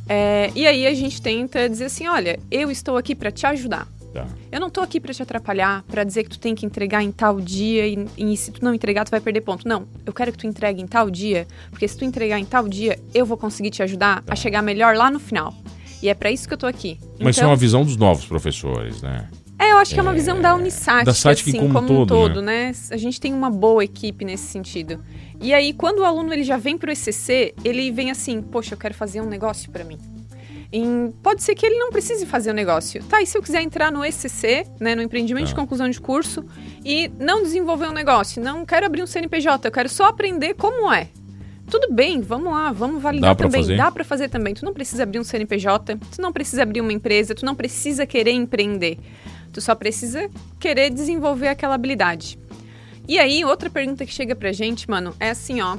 É, 0.07 0.49
e 0.55 0.65
aí 0.65 0.87
a 0.87 0.93
gente 0.93 1.21
tenta 1.21 1.67
dizer 1.67 1.85
assim, 1.85 2.07
olha, 2.07 2.39
eu 2.49 2.71
estou 2.71 2.95
aqui 2.95 3.13
para 3.13 3.31
te 3.31 3.45
ajudar. 3.45 3.85
Tá. 4.13 4.27
Eu 4.51 4.59
não 4.59 4.69
tô 4.69 4.81
aqui 4.81 4.99
pra 4.99 5.13
te 5.13 5.21
atrapalhar, 5.21 5.83
pra 5.83 6.03
dizer 6.03 6.23
que 6.23 6.31
tu 6.31 6.39
tem 6.39 6.55
que 6.55 6.65
entregar 6.65 7.03
em 7.03 7.11
tal 7.11 7.39
dia 7.39 7.87
e, 7.87 8.07
e 8.17 8.37
se 8.37 8.51
tu 8.51 8.63
não 8.63 8.73
entregar 8.73 9.05
tu 9.05 9.11
vai 9.11 9.21
perder 9.21 9.41
ponto. 9.41 9.67
Não, 9.67 9.87
eu 10.05 10.13
quero 10.13 10.31
que 10.31 10.37
tu 10.37 10.47
entregue 10.47 10.81
em 10.81 10.87
tal 10.87 11.09
dia, 11.09 11.47
porque 11.69 11.87
se 11.87 11.97
tu 11.97 12.03
entregar 12.03 12.39
em 12.39 12.45
tal 12.45 12.67
dia, 12.67 12.99
eu 13.13 13.25
vou 13.25 13.37
conseguir 13.37 13.69
te 13.69 13.83
ajudar 13.83 14.23
a 14.27 14.35
chegar 14.35 14.61
melhor 14.61 14.95
lá 14.95 15.11
no 15.11 15.19
final. 15.19 15.53
E 16.01 16.09
é 16.09 16.13
pra 16.13 16.31
isso 16.31 16.47
que 16.47 16.53
eu 16.53 16.57
tô 16.57 16.65
aqui. 16.65 16.97
Mas 17.19 17.35
isso 17.35 17.41
é 17.41 17.43
então, 17.43 17.49
uma 17.51 17.57
visão 17.57 17.83
dos 17.83 17.97
novos 17.97 18.25
professores, 18.25 19.01
né? 19.01 19.27
é, 19.59 19.73
eu 19.73 19.77
acho 19.77 19.93
que 19.93 19.99
é 19.99 20.03
uma 20.03 20.13
visão 20.13 20.41
da 20.41 20.55
Unisat, 20.55 21.03
da 21.03 21.11
assim, 21.11 21.51
como 21.51 21.73
como, 21.73 21.85
um 21.85 22.05
todo, 22.05 22.07
todo, 22.07 22.41
né? 22.41 22.71
A 22.89 22.97
gente 22.97 23.19
tem 23.19 23.33
uma 23.33 23.49
boa 23.49 23.83
equipe 23.83 24.23
nesse 24.23 24.45
sentido. 24.45 25.03
E 25.41 25.53
aí, 25.53 25.73
quando 25.73 25.99
o 25.99 26.05
aluno 26.05 26.33
ele 26.33 26.43
já 26.43 26.55
vem 26.55 26.77
pro 26.77 26.91
ECC, 26.91 27.53
ele 27.63 27.91
vem 27.91 28.09
assim, 28.09 28.41
poxa, 28.41 28.73
eu 28.73 28.77
quero 28.77 28.93
fazer 28.93 29.21
um 29.21 29.27
negócio 29.27 29.69
pra 29.69 29.83
mim. 29.83 29.97
Em- 30.71 31.11
pode 31.23 31.41
ser 31.41 31.55
que 31.55 31.65
ele 31.65 31.77
não 31.79 31.89
precise 31.91 32.25
fazer 32.27 32.51
o 32.51 32.53
negócio. 32.53 33.03
Tá, 33.05 33.21
e 33.21 33.25
se 33.25 33.35
eu 33.37 33.41
quiser 33.41 33.61
entrar 33.61 33.91
no 33.91 34.05
ECC, 34.05 34.65
né, 34.79 34.93
no 34.93 35.01
empreendimento 35.01 35.47
de 35.47 35.55
Tá. 35.55 35.59
conclusão 35.59 35.89
de 35.89 35.99
curso, 35.99 36.45
e 36.85 37.07
não 37.19 37.41
desenvolver 37.41 37.87
um 37.87 37.91
negócio, 37.91 38.41
não 38.43 38.63
quero 38.65 38.85
abrir 38.85 39.01
um 39.01 39.07
CNPJ, 39.07 39.67
eu 39.67 39.71
quero 39.71 39.89
só 39.89 40.05
aprender 40.05 40.53
como 40.53 40.91
é. 40.93 41.07
Tudo 41.71 41.91
bem, 41.93 42.19
vamos 42.21 42.51
lá, 42.53 42.71
vamos 42.71 43.01
validar 43.01 43.35
Dá 43.35 43.43
também. 43.43 43.61
fazer? 43.61 43.77
Dá 43.77 43.91
pra 43.91 44.03
fazer 44.03 44.29
também. 44.29 44.53
Tu 44.55 44.65
não 44.65 44.73
precisa 44.73 45.03
abrir 45.03 45.19
um 45.19 45.23
CNPJ, 45.23 45.97
tu 46.15 46.21
não 46.21 46.31
precisa 46.31 46.63
abrir 46.63 46.81
uma 46.81 46.93
empresa, 46.93 47.33
tu 47.35 47.45
não 47.45 47.53
precisa 47.55 48.05
querer 48.07 48.31
empreender. 48.31 48.97
Tu 49.53 49.61
só 49.61 49.73
precisa 49.75 50.29
querer 50.59 50.89
desenvolver 50.91 51.47
aquela 51.47 51.75
habilidade. 51.75 52.37
E 53.07 53.17
aí, 53.17 53.43
outra 53.43 53.69
pergunta 53.71 54.05
que 54.05 54.13
chega 54.13 54.35
pra 54.35 54.51
gente, 54.51 54.87
mano, 54.89 55.15
é 55.19 55.31
assim, 55.31 55.61
ó. 55.61 55.77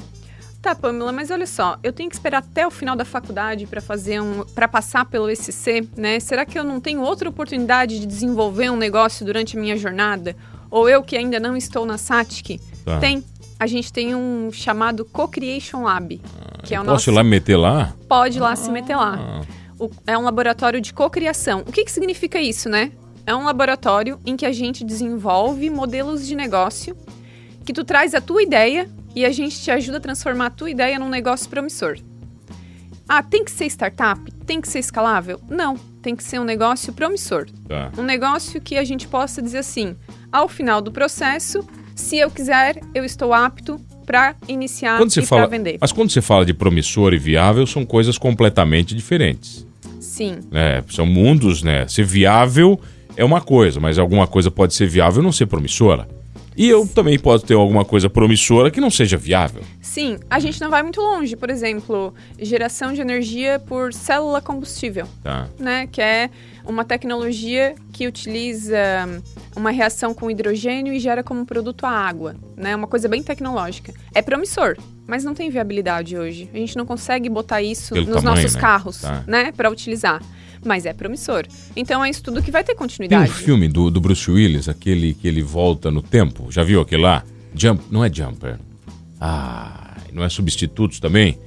Tá, 0.63 0.75
Pamela, 0.75 1.11
mas 1.11 1.31
olha 1.31 1.47
só, 1.47 1.79
eu 1.83 1.91
tenho 1.91 2.11
que 2.11 2.15
esperar 2.17 2.39
até 2.39 2.67
o 2.67 2.71
final 2.71 2.95
da 2.95 3.05
faculdade 3.05 3.67
pra 3.67 3.81
fazer 3.81 4.21
um, 4.21 4.45
para 4.55 4.69
passar 4.69 5.07
pelo 5.07 5.31
ECC, 5.31 5.89
né? 5.97 6.21
Será 6.21 6.45
que 6.45 6.59
eu 6.59 6.63
não 6.63 6.79
tenho 6.79 7.01
outra 7.01 7.31
oportunidade 7.31 7.99
de 7.99 8.05
desenvolver 8.07 8.71
um 8.71 8.77
negócio 8.77 9.25
durante 9.25 9.57
a 9.57 9.61
minha 9.61 9.75
jornada? 9.77 10.37
Ou 10.71 10.87
eu 10.87 11.03
que 11.03 11.17
ainda 11.17 11.41
não 11.41 11.57
estou 11.57 11.87
na 11.87 11.97
SATIC? 11.97 12.61
Tá. 12.85 12.99
Tem. 12.99 13.25
A 13.59 13.67
gente 13.67 13.91
tem 13.91 14.15
um 14.15 14.51
chamado 14.53 15.05
Co-Creation 15.07 15.83
Lab, 15.83 16.21
que 16.63 16.75
é 16.75 16.79
o 16.81 16.83
Posso 16.85 16.93
nosso 16.93 17.11
ir 17.11 17.15
lá 17.15 17.23
me 17.25 17.31
meter 17.31 17.57
lá? 17.57 17.95
pode 18.07 18.37
ir 18.37 18.41
lá 18.41 18.55
se 18.55 18.71
meter 18.71 18.97
lá. 18.97 19.19
Ah, 19.19 19.41
O- 19.79 19.91
é 20.07 20.17
um 20.17 20.23
laboratório 20.23 20.79
de 20.81 20.93
cocriação. 20.93 21.61
O 21.67 21.73
que, 21.73 21.85
que 21.85 21.91
significa 21.93 22.39
isso, 22.41 22.69
né? 22.69 22.93
É 23.27 23.35
um 23.35 23.45
laboratório 23.45 24.19
em 24.27 24.37
que 24.37 24.45
a 24.45 24.53
gente 24.53 24.85
desenvolve 24.85 25.71
modelos 25.71 26.27
de 26.27 26.35
negócio 26.35 26.95
que 27.65 27.73
tu 27.73 27.83
traz 27.85 28.15
a 28.15 28.21
tua 28.21 28.43
ideia 28.43 28.89
e 29.15 29.25
a 29.25 29.31
gente 29.31 29.61
te 29.61 29.71
ajuda 29.71 29.99
a 29.99 30.01
transformar 30.01 30.47
a 30.47 30.51
tua 30.51 30.71
ideia 30.71 30.99
num 30.99 31.09
negócio 31.09 31.49
promissor. 31.49 31.99
Ah, 33.09 33.23
tem 33.23 33.45
que 33.45 33.51
ser 33.51 33.67
startup? 33.67 34.21
Tem 34.47 34.61
que 34.61 34.69
ser 34.69 34.79
escalável? 34.79 35.41
Não, 35.49 35.77
tem 36.01 36.15
que 36.15 36.23
ser 36.23 36.39
um 36.39 36.45
negócio 36.45 36.93
promissor. 36.93 37.47
tá. 37.67 37.91
Um 37.99 38.03
negócio 38.03 38.61
que 38.61 38.77
a 38.77 38.85
gente 38.85 39.09
possa 39.09 39.43
dizer 39.43 39.59
assim, 39.59 39.97
ao 40.31 40.49
final 40.49 40.81
do 40.81 40.93
processo, 40.93 41.67
se 41.95 42.17
eu 42.19 42.31
quiser, 42.31 42.81
eu 42.95 43.05
estou 43.05 43.33
apto 43.35 43.81
para 44.07 44.35
iniciar 44.49 44.99
Quando 44.99 45.17
e 45.17 45.27
para 45.27 45.47
vender. 45.47 45.79
mas 45.81 45.93
quando 45.93 46.11
você 46.11 46.21
fala 46.21 46.45
de 46.45 46.55
promissor 46.55 47.13
e 47.13 47.19
viável, 47.19 47.67
são 47.67 47.85
coisas 47.85 48.17
completamente 48.17 48.95
diferentes. 48.95 49.67
Sim. 50.01 50.41
né? 50.51 50.83
São 50.91 51.07
mundos, 51.07 51.63
né? 51.63 51.87
Ser 51.89 52.05
viável 52.05 52.81
é 53.17 53.25
uma 53.25 53.41
coisa, 53.41 53.81
mas 53.81 53.99
alguma 53.99 54.27
coisa 54.27 54.51
pode 54.51 54.75
ser 54.75 54.87
viável 54.87 55.21
e 55.21 55.25
não 55.25 55.33
ser 55.33 55.47
promissora. 55.47 56.09
E 56.57 56.69
eu 56.69 56.87
também 56.87 57.19
posso 57.19 57.45
ter 57.47 57.55
alguma 57.55 57.85
coisa 57.85 58.11
promissora 58.11 58.71
que 58.71 58.81
não 58.81 58.91
seja 58.91 59.17
viável. 59.17 59.63
Sim, 59.81 60.19
a 60.29 60.39
gente 60.39 60.61
não 60.61 60.69
vai 60.71 60.83
muito 60.83 61.01
longe. 61.01 61.37
Por 61.37 61.49
exemplo, 61.51 62.13
geração 62.39 62.93
de 62.93 63.01
energia 63.01 63.59
por 63.59 63.93
célula 63.95 64.41
combustível, 64.41 65.07
Tá. 65.23 65.49
né? 65.59 65.89
Que 65.91 66.01
é 66.03 66.29
uma 66.65 66.85
tecnologia 66.85 67.75
que 67.93 68.07
utiliza 68.07 68.77
uma 69.57 69.71
reação 69.71 70.13
com 70.13 70.31
hidrogênio 70.31 70.93
e 70.93 70.99
gera 71.01 71.23
como 71.23 71.47
produto 71.47 71.85
a 71.87 71.91
água, 71.91 72.37
né? 72.57 72.75
Uma 72.77 72.87
coisa 72.87 73.09
bem 73.09 73.23
tecnológica. 73.23 73.93
É 74.15 74.21
promissor, 74.23 74.77
mas 75.11 75.25
não 75.25 75.35
tem 75.35 75.51
viabilidade 75.51 76.17
hoje. 76.17 76.49
A 76.55 76.57
gente 76.57 76.77
não 76.77 76.87
consegue 76.87 77.29
botar 77.29 77.61
isso 77.61 77.93
Pelo 77.95 78.07
nos 78.07 78.17
tamanho, 78.23 78.37
nossos 78.37 78.55
né? 78.55 78.61
carros, 78.61 79.01
Tá. 79.03 79.25
né? 79.27 79.53
Para 79.53 79.69
utilizar. 79.71 80.23
Mas 80.65 80.87
é 80.87 80.93
promissor. 80.93 81.45
Então 81.75 82.05
é 82.05 82.09
isso 82.11 82.23
tudo 82.23 82.43
que 82.43 82.51
vai 82.51 82.63
ter 82.63 82.69
Tem 82.69 82.77
um 82.77 82.79
continuidade. 82.79 83.33
filme 83.33 83.67
do, 83.67 83.91
do 83.91 84.01
Bruce 84.01 84.31
Willis, 84.31 84.69
aquele 84.69 85.15
que 85.15 85.27
ele 85.27 85.43
volta 85.43 85.91
no 85.91 86.01
tempo. 86.01 86.47
Já 86.51 86.63
viu 86.63 86.81
aquele 86.81 87.03
lá? 87.03 87.25
Jump, 87.55 87.83
não 87.91 88.05
é 88.05 88.13
Jumper. 88.13 88.59
Ah, 89.21 89.97
não 90.13 90.23
é 90.23 90.29
Substitutos 90.29 91.01
também? 91.01 91.39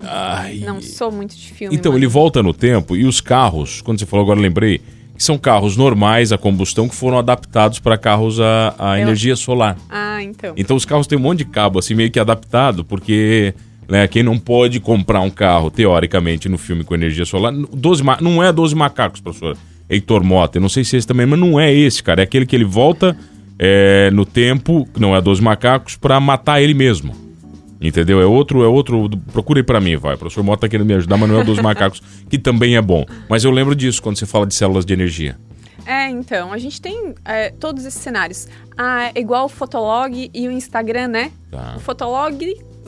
Ai. 0.00 0.58
Não 0.64 0.80
sou 0.80 1.10
muito 1.12 1.36
de 1.36 1.52
filme. 1.52 1.74
Então, 1.76 1.92
mano. 1.92 1.98
ele 2.02 2.06
volta 2.10 2.42
no 2.42 2.52
tempo 2.54 2.96
e 2.96 3.04
os 3.04 3.20
carros, 3.20 3.80
quando 3.82 3.98
você 3.98 4.06
falou 4.06 4.24
agora, 4.24 4.40
lembrei, 4.40 4.80
são 5.24 5.36
carros 5.38 5.76
normais 5.76 6.32
a 6.32 6.38
combustão 6.38 6.88
que 6.88 6.94
foram 6.94 7.18
adaptados 7.18 7.78
para 7.78 7.98
carros 7.98 8.38
a, 8.40 8.74
a 8.78 9.00
energia 9.00 9.34
solar. 9.36 9.76
Ah, 9.90 10.22
então. 10.22 10.54
Então 10.56 10.76
os 10.76 10.84
carros 10.84 11.06
têm 11.06 11.18
um 11.18 11.22
monte 11.22 11.38
de 11.38 11.44
cabo 11.46 11.78
assim 11.78 11.94
meio 11.94 12.10
que 12.10 12.18
adaptado, 12.20 12.84
porque 12.84 13.54
né, 13.88 14.06
quem 14.06 14.22
não 14.22 14.38
pode 14.38 14.80
comprar 14.80 15.20
um 15.20 15.30
carro, 15.30 15.70
teoricamente, 15.70 16.48
no 16.48 16.58
filme 16.58 16.84
com 16.84 16.94
energia 16.94 17.24
solar, 17.24 17.52
12 17.52 18.02
ma- 18.04 18.18
não 18.20 18.42
é 18.42 18.52
12 18.52 18.74
macacos, 18.74 19.20
professor 19.20 19.56
Heitor 19.90 20.22
Mota, 20.22 20.58
eu 20.58 20.62
não 20.62 20.68
sei 20.68 20.84
se 20.84 20.96
esse 20.96 21.06
também, 21.06 21.24
mas 21.26 21.38
não 21.38 21.58
é 21.58 21.72
esse, 21.72 22.02
cara, 22.02 22.20
é 22.20 22.24
aquele 22.24 22.44
que 22.44 22.54
ele 22.54 22.64
volta 22.64 23.16
é, 23.58 24.10
no 24.12 24.24
tempo, 24.26 24.86
não 24.98 25.16
é 25.16 25.20
12 25.20 25.42
macacos, 25.42 25.96
pra 25.96 26.20
matar 26.20 26.60
ele 26.62 26.74
mesmo. 26.74 27.14
Entendeu? 27.80 28.20
É 28.20 28.26
outro, 28.26 28.62
é 28.64 28.66
outro. 28.66 29.08
Procure 29.32 29.62
pra 29.62 29.80
mim, 29.80 29.96
vai. 29.96 30.14
O 30.14 30.18
professor 30.18 30.42
Mota 30.42 30.62
tá 30.62 30.68
querendo 30.68 30.86
me 30.86 30.94
ajudar, 30.94 31.16
mas 31.16 31.28
não 31.28 31.38
é 31.38 31.42
o 31.42 31.44
12 31.44 31.62
macacos, 31.62 32.02
que 32.28 32.38
também 32.38 32.76
é 32.76 32.82
bom. 32.82 33.04
Mas 33.28 33.44
eu 33.44 33.50
lembro 33.50 33.74
disso 33.74 34.02
quando 34.02 34.16
você 34.18 34.26
fala 34.26 34.46
de 34.46 34.54
células 34.54 34.84
de 34.84 34.92
energia. 34.92 35.38
É, 35.86 36.08
então, 36.10 36.52
a 36.52 36.58
gente 36.58 36.82
tem 36.82 37.14
é, 37.24 37.50
todos 37.50 37.84
esses 37.84 38.00
cenários. 38.00 38.46
Ah, 38.76 39.10
é 39.14 39.20
igual 39.20 39.46
o 39.46 39.48
Fotolog 39.48 40.30
e 40.34 40.48
o 40.48 40.50
Instagram, 40.50 41.08
né? 41.08 41.32
Tá. 41.50 41.74
O 41.76 41.80
Fotolog, 41.80 42.36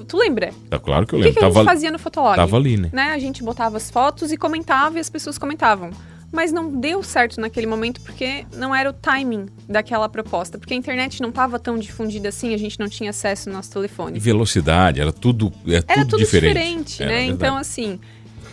tu 0.07 0.19
lembra? 0.19 0.51
Tá 0.69 0.79
claro 0.79 1.07
que 1.07 1.15
eu 1.15 1.19
O 1.19 1.23
que, 1.23 1.29
lembro. 1.29 1.39
que 1.41 1.45
a 1.45 1.49
gente 1.49 1.55
tava, 1.55 1.65
fazia 1.65 1.91
no 1.91 1.99
Fotolog? 1.99 2.37
tava 2.37 2.57
ali, 2.57 2.77
né? 2.77 2.91
né? 2.93 3.13
A 3.15 3.19
gente 3.19 3.43
botava 3.43 3.77
as 3.79 3.91
fotos 3.91 4.33
e 4.33 4.37
comentava 4.37 4.99
e 4.99 5.01
as 5.01 5.09
pessoas 5.09 5.39
comentavam. 5.39 5.91
Mas 6.33 6.53
não 6.53 6.71
deu 6.81 7.03
certo 7.03 7.41
naquele 7.41 7.67
momento 7.67 8.01
porque 8.03 8.45
não 8.57 8.75
era 8.75 8.89
o 8.91 8.93
timing 8.93 9.47
daquela 9.69 10.09
proposta. 10.09 10.59
Porque 10.59 10.75
a 10.75 10.77
internet 10.77 11.21
não 11.21 11.31
estava 11.31 11.59
tão 11.59 11.79
difundida 11.79 12.29
assim, 12.29 12.55
a 12.55 12.59
gente 12.59 12.79
não 12.79 12.89
tinha 12.89 13.11
acesso 13.11 13.49
no 13.49 13.57
nosso 13.57 13.71
telefone. 13.73 14.17
E 14.17 14.21
velocidade, 14.21 15.01
era 15.01 15.13
tudo, 15.13 15.53
é 15.67 15.77
Era 15.77 15.83
tudo, 16.03 16.11
tudo 16.11 16.19
diferente. 16.21 16.53
diferente, 16.99 17.03
Era 17.03 17.13
né? 17.13 17.25
Então, 17.25 17.57
assim, 17.57 17.99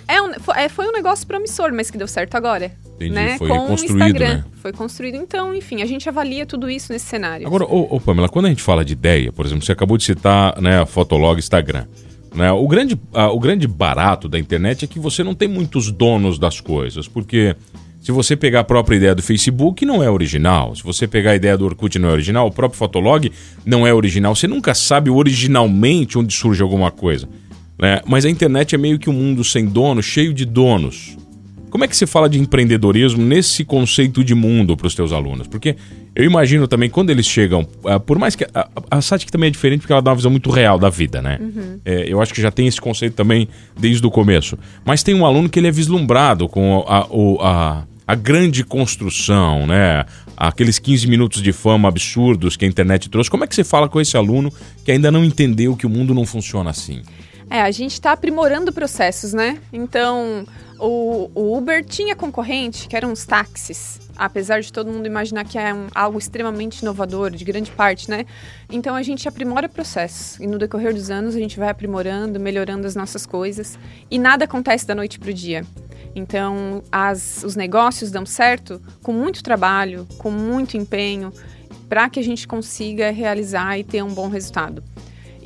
é 0.08 0.22
um- 0.22 0.32
é, 0.56 0.70
foi 0.70 0.88
um 0.88 0.92
negócio 0.92 1.26
promissor, 1.28 1.72
mas 1.74 1.92
que 1.92 1.98
deu 1.98 2.08
certo 2.08 2.36
agora. 2.36 2.72
Entendi, 2.96 3.12
né? 3.14 3.38
foi 3.38 3.48
Com 3.48 3.60
o 3.60 3.68
construído, 3.68 3.96
Instagram. 4.08 4.34
né? 4.38 4.46
Foi 4.60 4.74
construído. 4.74 5.16
Então, 5.18 5.54
enfim, 5.54 5.84
a 5.84 5.86
gente 5.86 6.10
avalia 6.10 6.48
tudo 6.48 6.68
isso 6.68 6.92
nesse 6.92 7.06
cenário. 7.06 7.46
Agora, 7.46 7.64
ô, 7.66 7.96
ô, 7.96 8.00
Pamela, 8.02 8.28
quando 8.28 8.48
a 8.48 8.50
gente 8.50 8.64
fala 8.64 8.84
de 8.84 8.94
ideia, 8.94 9.32
por 9.32 9.46
exemplo, 9.46 9.64
você 9.64 9.72
acabou 9.72 9.98
de 10.00 10.04
citar 10.04 10.60
né, 10.60 10.80
a 10.82 10.86
Fotolog 10.88 11.38
Instagram. 11.38 11.86
Né? 12.38 12.52
O, 12.52 12.68
grande, 12.68 12.98
o 13.14 13.40
grande 13.40 13.68
barato 13.68 14.30
da 14.30 14.38
internet 14.38 14.86
é 14.86 14.88
que 14.88 15.00
você 15.00 15.24
não 15.24 15.34
tem 15.34 15.48
muitos 15.48 15.92
donos 15.92 16.38
das 16.38 16.62
coisas, 16.62 17.08
porque 17.08 17.56
se 18.00 18.12
você 18.12 18.36
pegar 18.36 18.60
a 18.60 18.64
própria 18.64 18.96
ideia 18.96 19.16
do 19.16 19.24
Facebook, 19.24 19.84
não 19.84 20.04
é 20.04 20.10
original. 20.10 20.76
Se 20.76 20.84
você 20.84 21.08
pegar 21.08 21.32
a 21.32 21.36
ideia 21.36 21.58
do 21.58 21.66
Orkut, 21.66 21.98
não 21.98 22.10
é 22.10 22.12
original. 22.12 22.48
O 22.48 22.52
próprio 22.52 22.78
Fotolog 22.78 23.30
não 23.66 23.88
é 23.88 23.94
original. 23.94 24.36
Você 24.36 24.48
nunca 24.48 24.76
sabe 24.76 25.10
originalmente 25.10 26.18
onde 26.18 26.34
surge 26.34 26.62
alguma 26.62 26.92
coisa. 26.92 27.28
Né? 27.78 28.00
Mas 28.06 28.24
a 28.24 28.30
internet 28.30 28.76
é 28.76 28.78
meio 28.78 29.00
que 29.00 29.10
um 29.10 29.14
mundo 29.14 29.44
sem 29.44 29.66
dono, 29.66 30.02
cheio 30.02 30.34
de 30.34 30.46
donos. 30.46 31.18
Como 31.70 31.84
é 31.84 31.88
que 31.88 31.98
você 31.98 32.08
fala 32.08 32.30
de 32.30 32.40
empreendedorismo 32.40 33.22
nesse 33.22 33.66
conceito 33.66 34.24
de 34.24 34.34
mundo 34.34 34.78
para 34.78 34.88
os 34.88 34.96
teus 34.96 35.12
alunos? 35.12 35.48
Porque 35.48 35.76
eu 36.18 36.26
imagino 36.26 36.68
também 36.68 36.90
quando 36.90 37.10
eles 37.12 37.26
chegam, 37.28 37.68
ah, 37.86 38.00
por 38.00 38.18
mais 38.18 38.36
que 38.36 38.44
a, 38.46 38.50
a, 38.92 38.98
a 38.98 39.02
Satic 39.02 39.30
também 39.30 39.48
é 39.48 39.52
diferente 39.52 39.82
porque 39.82 39.94
ela 39.94 40.02
dá 40.02 40.10
uma 40.12 40.16
visão 40.18 40.32
muito 40.32 40.50
real 40.50 40.80
da 40.80 40.90
vida, 40.90 41.22
né? 41.22 41.38
É, 41.86 42.06
eu 42.12 42.20
acho 42.22 42.34
que 42.34 42.42
já 42.42 42.50
tem 42.52 42.66
esse 42.68 42.82
conceito 42.82 43.14
também 43.14 43.48
desde 43.80 44.06
o 44.06 44.10
começo. 44.10 44.58
Mas 44.84 45.04
tem 45.04 45.14
um 45.14 45.26
aluno 45.26 45.48
que 45.48 45.60
ele 45.60 45.68
é 45.68 45.72
vislumbrado 45.72 46.50
com 46.50 46.84
a, 46.88 47.06
o- 47.10 47.38
a, 47.42 47.84
a 48.08 48.16
grande 48.16 48.64
construção, 48.64 49.68
né? 49.68 50.06
Aqueles 50.36 50.80
15 50.80 51.08
minutos 51.08 51.42
de 51.42 51.52
fama 51.54 51.88
absurdos 51.88 52.56
que 52.58 52.66
a 52.66 52.68
internet 52.68 53.10
trouxe. 53.10 53.30
Como 53.30 53.44
é 53.44 53.48
que 53.48 53.56
você 53.56 53.64
fala 53.64 53.88
com 53.88 54.00
esse 54.02 54.16
aluno 54.18 54.52
que 54.84 54.92
ainda 54.92 55.12
não 55.12 55.24
entendeu 55.24 55.76
que 55.76 55.86
o 55.86 55.90
mundo 55.90 56.14
não 56.14 56.26
funciona 56.26 56.70
assim? 56.72 57.02
É, 57.50 57.62
a 57.62 57.72
gente 57.72 57.94
está 57.94 58.12
aprimorando 58.12 58.74
processos, 58.74 59.34
né? 59.34 59.58
Então, 59.72 60.46
o, 60.80 61.30
o 61.34 61.58
Uber 61.58 61.84
tinha 61.86 62.16
concorrente, 62.16 62.88
que 62.88 62.96
eram 62.96 63.12
os 63.14 63.26
táxis. 63.26 64.00
Apesar 64.18 64.62
de 64.62 64.74
todo 64.74 64.92
mundo 64.92 65.06
imaginar 65.06 65.46
que 65.46 65.58
é 65.58 65.74
um- 65.74 65.88
algo 65.94 66.18
extremamente 66.18 66.80
inovador, 66.82 67.32
de 67.32 67.46
grande 67.46 67.72
parte, 67.72 68.10
né? 68.10 68.26
Então, 68.72 68.96
a 68.96 69.04
gente 69.04 69.28
aprimora 69.28 69.70
processos. 69.70 70.40
E 70.40 70.48
no 70.48 70.58
decorrer 70.58 70.94
dos 70.94 71.10
anos, 71.10 71.36
a 71.36 71.40
gente 71.40 71.60
vai 71.60 71.70
aprimorando, 71.70 72.40
melhorando 72.40 72.88
as 72.88 72.96
nossas 72.96 73.26
coisas. 73.26 73.78
E 74.10 74.18
nada 74.18 74.46
acontece 74.46 74.88
da 74.88 74.96
noite 74.96 75.20
para 75.20 75.30
o 75.30 75.34
dia. 75.34 75.64
Então, 76.16 76.82
as- 76.92 77.44
os 77.44 77.56
negócios 77.56 78.10
dão 78.10 78.26
certo 78.26 78.82
com 79.04 79.14
muito 79.14 79.44
trabalho, 79.44 80.08
com 80.18 80.32
muito 80.32 80.76
empenho, 80.76 81.32
para 81.88 82.10
que 82.10 82.20
a 82.20 82.24
gente 82.24 82.48
consiga 82.48 83.12
realizar 83.12 83.78
e 83.78 83.84
ter 83.84 84.04
um 84.04 84.14
bom 84.14 84.28
resultado. 84.28 84.84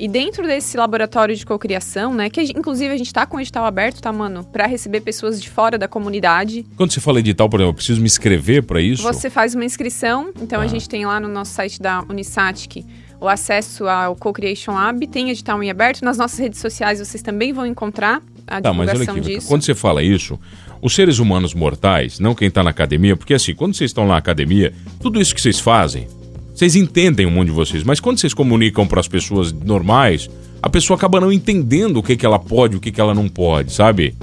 E 0.02 0.08
dentro 0.08 0.42
desse 0.44 0.76
laboratório 0.76 1.36
de 1.36 1.46
cocriação, 1.46 2.12
né, 2.12 2.28
que 2.28 2.40
a 2.40 2.44
gen- 2.44 2.56
inclusive 2.58 2.92
a 2.92 2.96
gente 2.96 3.12
tá 3.12 3.24
com 3.24 3.36
o 3.36 3.40
edital 3.40 3.64
aberto, 3.64 4.00
tá, 4.02 4.12
mano, 4.12 4.42
para 4.42 4.66
receber 4.66 5.00
pessoas 5.00 5.40
de 5.40 5.48
fora 5.48 5.78
da 5.78 5.86
comunidade. 5.86 6.66
Quando 6.76 6.90
você 6.90 6.98
fala 7.00 7.20
edital, 7.20 7.48
por 7.48 7.60
exemplo, 7.60 7.70
eu 7.70 7.74
preciso 7.74 8.00
me 8.00 8.06
inscrever 8.06 8.64
para 8.64 8.80
isso? 8.80 9.00
Você 9.04 9.30
faz 9.30 9.54
uma 9.54 9.64
inscrição, 9.64 10.32
então 10.42 10.60
Ah. 10.60 10.64
a 10.64 10.66
gente 10.66 10.88
tem 10.88 11.06
lá 11.06 11.20
no 11.20 11.28
nosso 11.28 11.52
site 11.52 11.80
da 11.80 12.02
Unisatic 12.08 12.84
o 13.20 13.28
acesso 13.28 13.86
ao 13.86 14.16
Co-Creation 14.16 14.72
Lab, 14.72 15.06
tem 15.06 15.30
edital 15.30 15.62
em 15.62 15.70
aberto. 15.70 16.02
Nas 16.04 16.18
nossas 16.18 16.36
redes 16.40 16.58
sociais 16.58 16.98
vocês 16.98 17.22
também 17.22 17.52
vão 17.52 17.64
encontrar 17.64 18.20
a 18.44 18.60
Tá, 18.60 18.72
mas 18.72 18.88
olha 18.90 19.08
aqui, 19.08 19.20
disso. 19.20 19.46
quando 19.46 19.62
você 19.62 19.72
fala 19.72 20.02
isso, 20.02 20.36
os 20.82 20.92
seres 20.96 21.20
humanos 21.20 21.54
mortais, 21.54 22.18
não 22.18 22.34
quem 22.34 22.50
tá 22.50 22.64
na 22.64 22.70
academia, 22.70 23.16
porque 23.16 23.34
assim, 23.34 23.54
quando 23.54 23.74
vocês 23.76 23.90
estão 23.90 24.04
na 24.08 24.16
academia, 24.16 24.72
tudo 25.00 25.20
isso 25.20 25.32
que 25.32 25.40
vocês 25.40 25.60
fazem, 25.60 26.08
vocês 26.54 26.76
entendem 26.76 27.26
o 27.26 27.30
mundo 27.30 27.46
de 27.46 27.52
vocês, 27.52 27.82
mas 27.82 27.98
quando 28.00 28.18
vocês 28.18 28.34
comunicam 28.34 28.86
para 28.86 29.00
as 29.00 29.08
pessoas 29.08 29.52
normais, 29.52 30.28
a 30.62 30.68
pessoa 30.68 30.96
acaba 30.96 31.20
não 31.20 31.32
entendendo 31.32 31.96
o 31.96 32.02
que, 32.02 32.16
que 32.16 32.24
ela 32.24 32.38
pode, 32.38 32.76
o 32.76 32.80
que, 32.80 32.92
que 32.92 33.00
ela 33.00 33.14
não 33.14 33.28
pode, 33.28 33.72
sabe? 33.72 34.14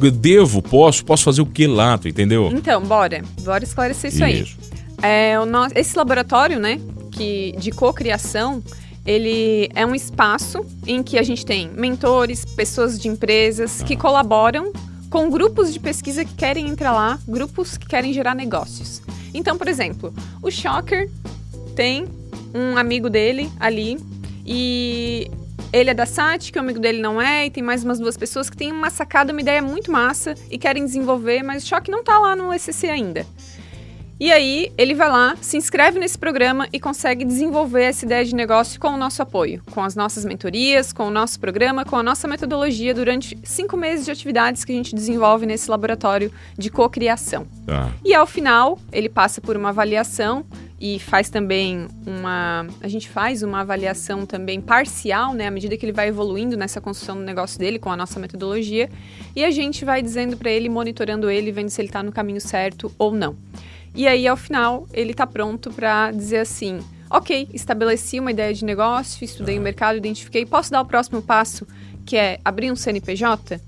Eu 0.00 0.10
devo, 0.10 0.62
posso, 0.62 1.04
posso 1.04 1.24
fazer 1.24 1.42
o 1.42 1.46
que 1.46 1.66
lá, 1.66 1.98
tu 1.98 2.06
entendeu? 2.06 2.50
Então, 2.52 2.80
bora. 2.82 3.22
Bora 3.42 3.64
esclarecer 3.64 4.12
isso, 4.12 4.22
aí. 4.22 4.46
É, 5.02 5.40
o 5.40 5.46
nosso, 5.46 5.76
esse 5.76 5.96
laboratório, 5.96 6.60
né, 6.60 6.80
que, 7.10 7.52
de 7.58 7.72
cocriação, 7.72 8.62
ele 9.04 9.68
é 9.74 9.84
um 9.84 9.94
espaço 9.94 10.64
em 10.86 11.02
que 11.02 11.18
a 11.18 11.22
gente 11.22 11.44
tem 11.44 11.68
mentores, 11.70 12.44
pessoas 12.44 12.98
de 12.98 13.08
empresas 13.08 13.82
que 13.82 13.96
colaboram 13.96 14.72
com 15.10 15.30
grupos 15.30 15.72
de 15.72 15.80
pesquisa 15.80 16.24
que 16.24 16.34
querem 16.34 16.68
entrar 16.68 16.92
lá, 16.92 17.18
grupos 17.26 17.76
que 17.76 17.86
querem 17.86 18.12
gerar 18.12 18.34
negócios. 18.34 19.02
Então, 19.32 19.56
por 19.56 19.66
exemplo, 19.66 20.12
o 20.42 20.50
Shocker 20.50 21.08
tem 21.78 22.06
um 22.52 22.76
amigo 22.76 23.08
dele 23.08 23.48
ali 23.60 24.00
e 24.44 25.30
ele 25.72 25.90
é 25.90 25.94
da 25.94 26.04
SAT, 26.04 26.50
que 26.50 26.58
o 26.58 26.60
amigo 26.60 26.80
dele 26.80 27.00
não 27.00 27.22
é, 27.22 27.46
e 27.46 27.50
tem 27.52 27.62
mais 27.62 27.84
umas 27.84 28.00
duas 28.00 28.16
pessoas 28.16 28.50
que 28.50 28.56
têm 28.56 28.72
uma 28.72 28.90
sacada, 28.90 29.30
uma 29.30 29.40
ideia 29.40 29.62
muito 29.62 29.92
massa 29.92 30.34
e 30.50 30.58
querem 30.58 30.84
desenvolver, 30.84 31.44
mas 31.44 31.62
o 31.62 31.66
Shock 31.68 31.88
não 31.88 32.02
tá 32.02 32.18
lá 32.18 32.34
no 32.34 32.52
ECC 32.52 32.88
ainda. 32.88 33.24
E 34.20 34.32
aí, 34.32 34.72
ele 34.76 34.94
vai 34.94 35.08
lá, 35.08 35.36
se 35.40 35.56
inscreve 35.56 36.00
nesse 36.00 36.18
programa 36.18 36.66
e 36.72 36.80
consegue 36.80 37.24
desenvolver 37.24 37.84
essa 37.84 38.04
ideia 38.04 38.24
de 38.24 38.34
negócio 38.34 38.80
com 38.80 38.88
o 38.88 38.96
nosso 38.96 39.22
apoio, 39.22 39.62
com 39.70 39.80
as 39.80 39.94
nossas 39.94 40.24
mentorias, 40.24 40.92
com 40.92 41.06
o 41.06 41.10
nosso 41.10 41.38
programa, 41.38 41.84
com 41.84 41.94
a 41.94 42.02
nossa 42.02 42.26
metodologia 42.26 42.92
durante 42.92 43.38
cinco 43.44 43.76
meses 43.76 44.04
de 44.04 44.10
atividades 44.10 44.64
que 44.64 44.72
a 44.72 44.74
gente 44.74 44.92
desenvolve 44.92 45.46
nesse 45.46 45.70
laboratório 45.70 46.32
de 46.58 46.68
cocriação. 46.68 47.46
Tá. 47.64 47.92
E 48.04 48.12
ao 48.12 48.26
final, 48.26 48.76
ele 48.90 49.08
passa 49.08 49.40
por 49.40 49.56
uma 49.56 49.68
avaliação 49.68 50.44
e 50.80 50.98
faz 50.98 51.30
também 51.30 51.86
uma. 52.04 52.66
A 52.80 52.88
gente 52.88 53.08
faz 53.08 53.42
uma 53.42 53.60
avaliação 53.60 54.26
também 54.26 54.60
parcial, 54.60 55.32
né? 55.32 55.46
À 55.46 55.50
medida 55.50 55.76
que 55.76 55.84
ele 55.84 55.92
vai 55.92 56.08
evoluindo 56.08 56.56
nessa 56.56 56.80
construção 56.80 57.16
do 57.16 57.22
negócio 57.22 57.58
dele 57.58 57.78
com 57.78 57.90
a 57.90 57.96
nossa 57.96 58.18
metodologia. 58.18 58.88
E 59.34 59.44
a 59.44 59.50
gente 59.50 59.84
vai 59.84 60.02
dizendo 60.02 60.36
para 60.36 60.50
ele, 60.50 60.68
monitorando 60.68 61.30
ele, 61.30 61.52
vendo 61.52 61.68
se 61.68 61.80
ele 61.80 61.88
está 61.88 62.02
no 62.02 62.10
caminho 62.12 62.40
certo 62.40 62.92
ou 62.98 63.12
não. 63.12 63.36
E 63.94 64.06
aí, 64.06 64.26
ao 64.28 64.36
final, 64.36 64.86
ele 64.92 65.10
está 65.12 65.26
pronto 65.26 65.70
para 65.72 66.10
dizer 66.12 66.38
assim: 66.38 66.78
ok, 67.10 67.48
estabeleci 67.52 68.20
uma 68.20 68.30
ideia 68.30 68.52
de 68.54 68.64
negócio, 68.64 69.24
estudei 69.24 69.58
o 69.58 69.62
mercado, 69.62 69.96
identifiquei, 69.96 70.44
posso 70.46 70.70
dar 70.70 70.80
o 70.80 70.84
próximo 70.84 71.20
passo, 71.22 71.66
que 72.06 72.16
é 72.16 72.38
abrir 72.44 72.70
um 72.70 72.76
CNPJ? 72.76 73.60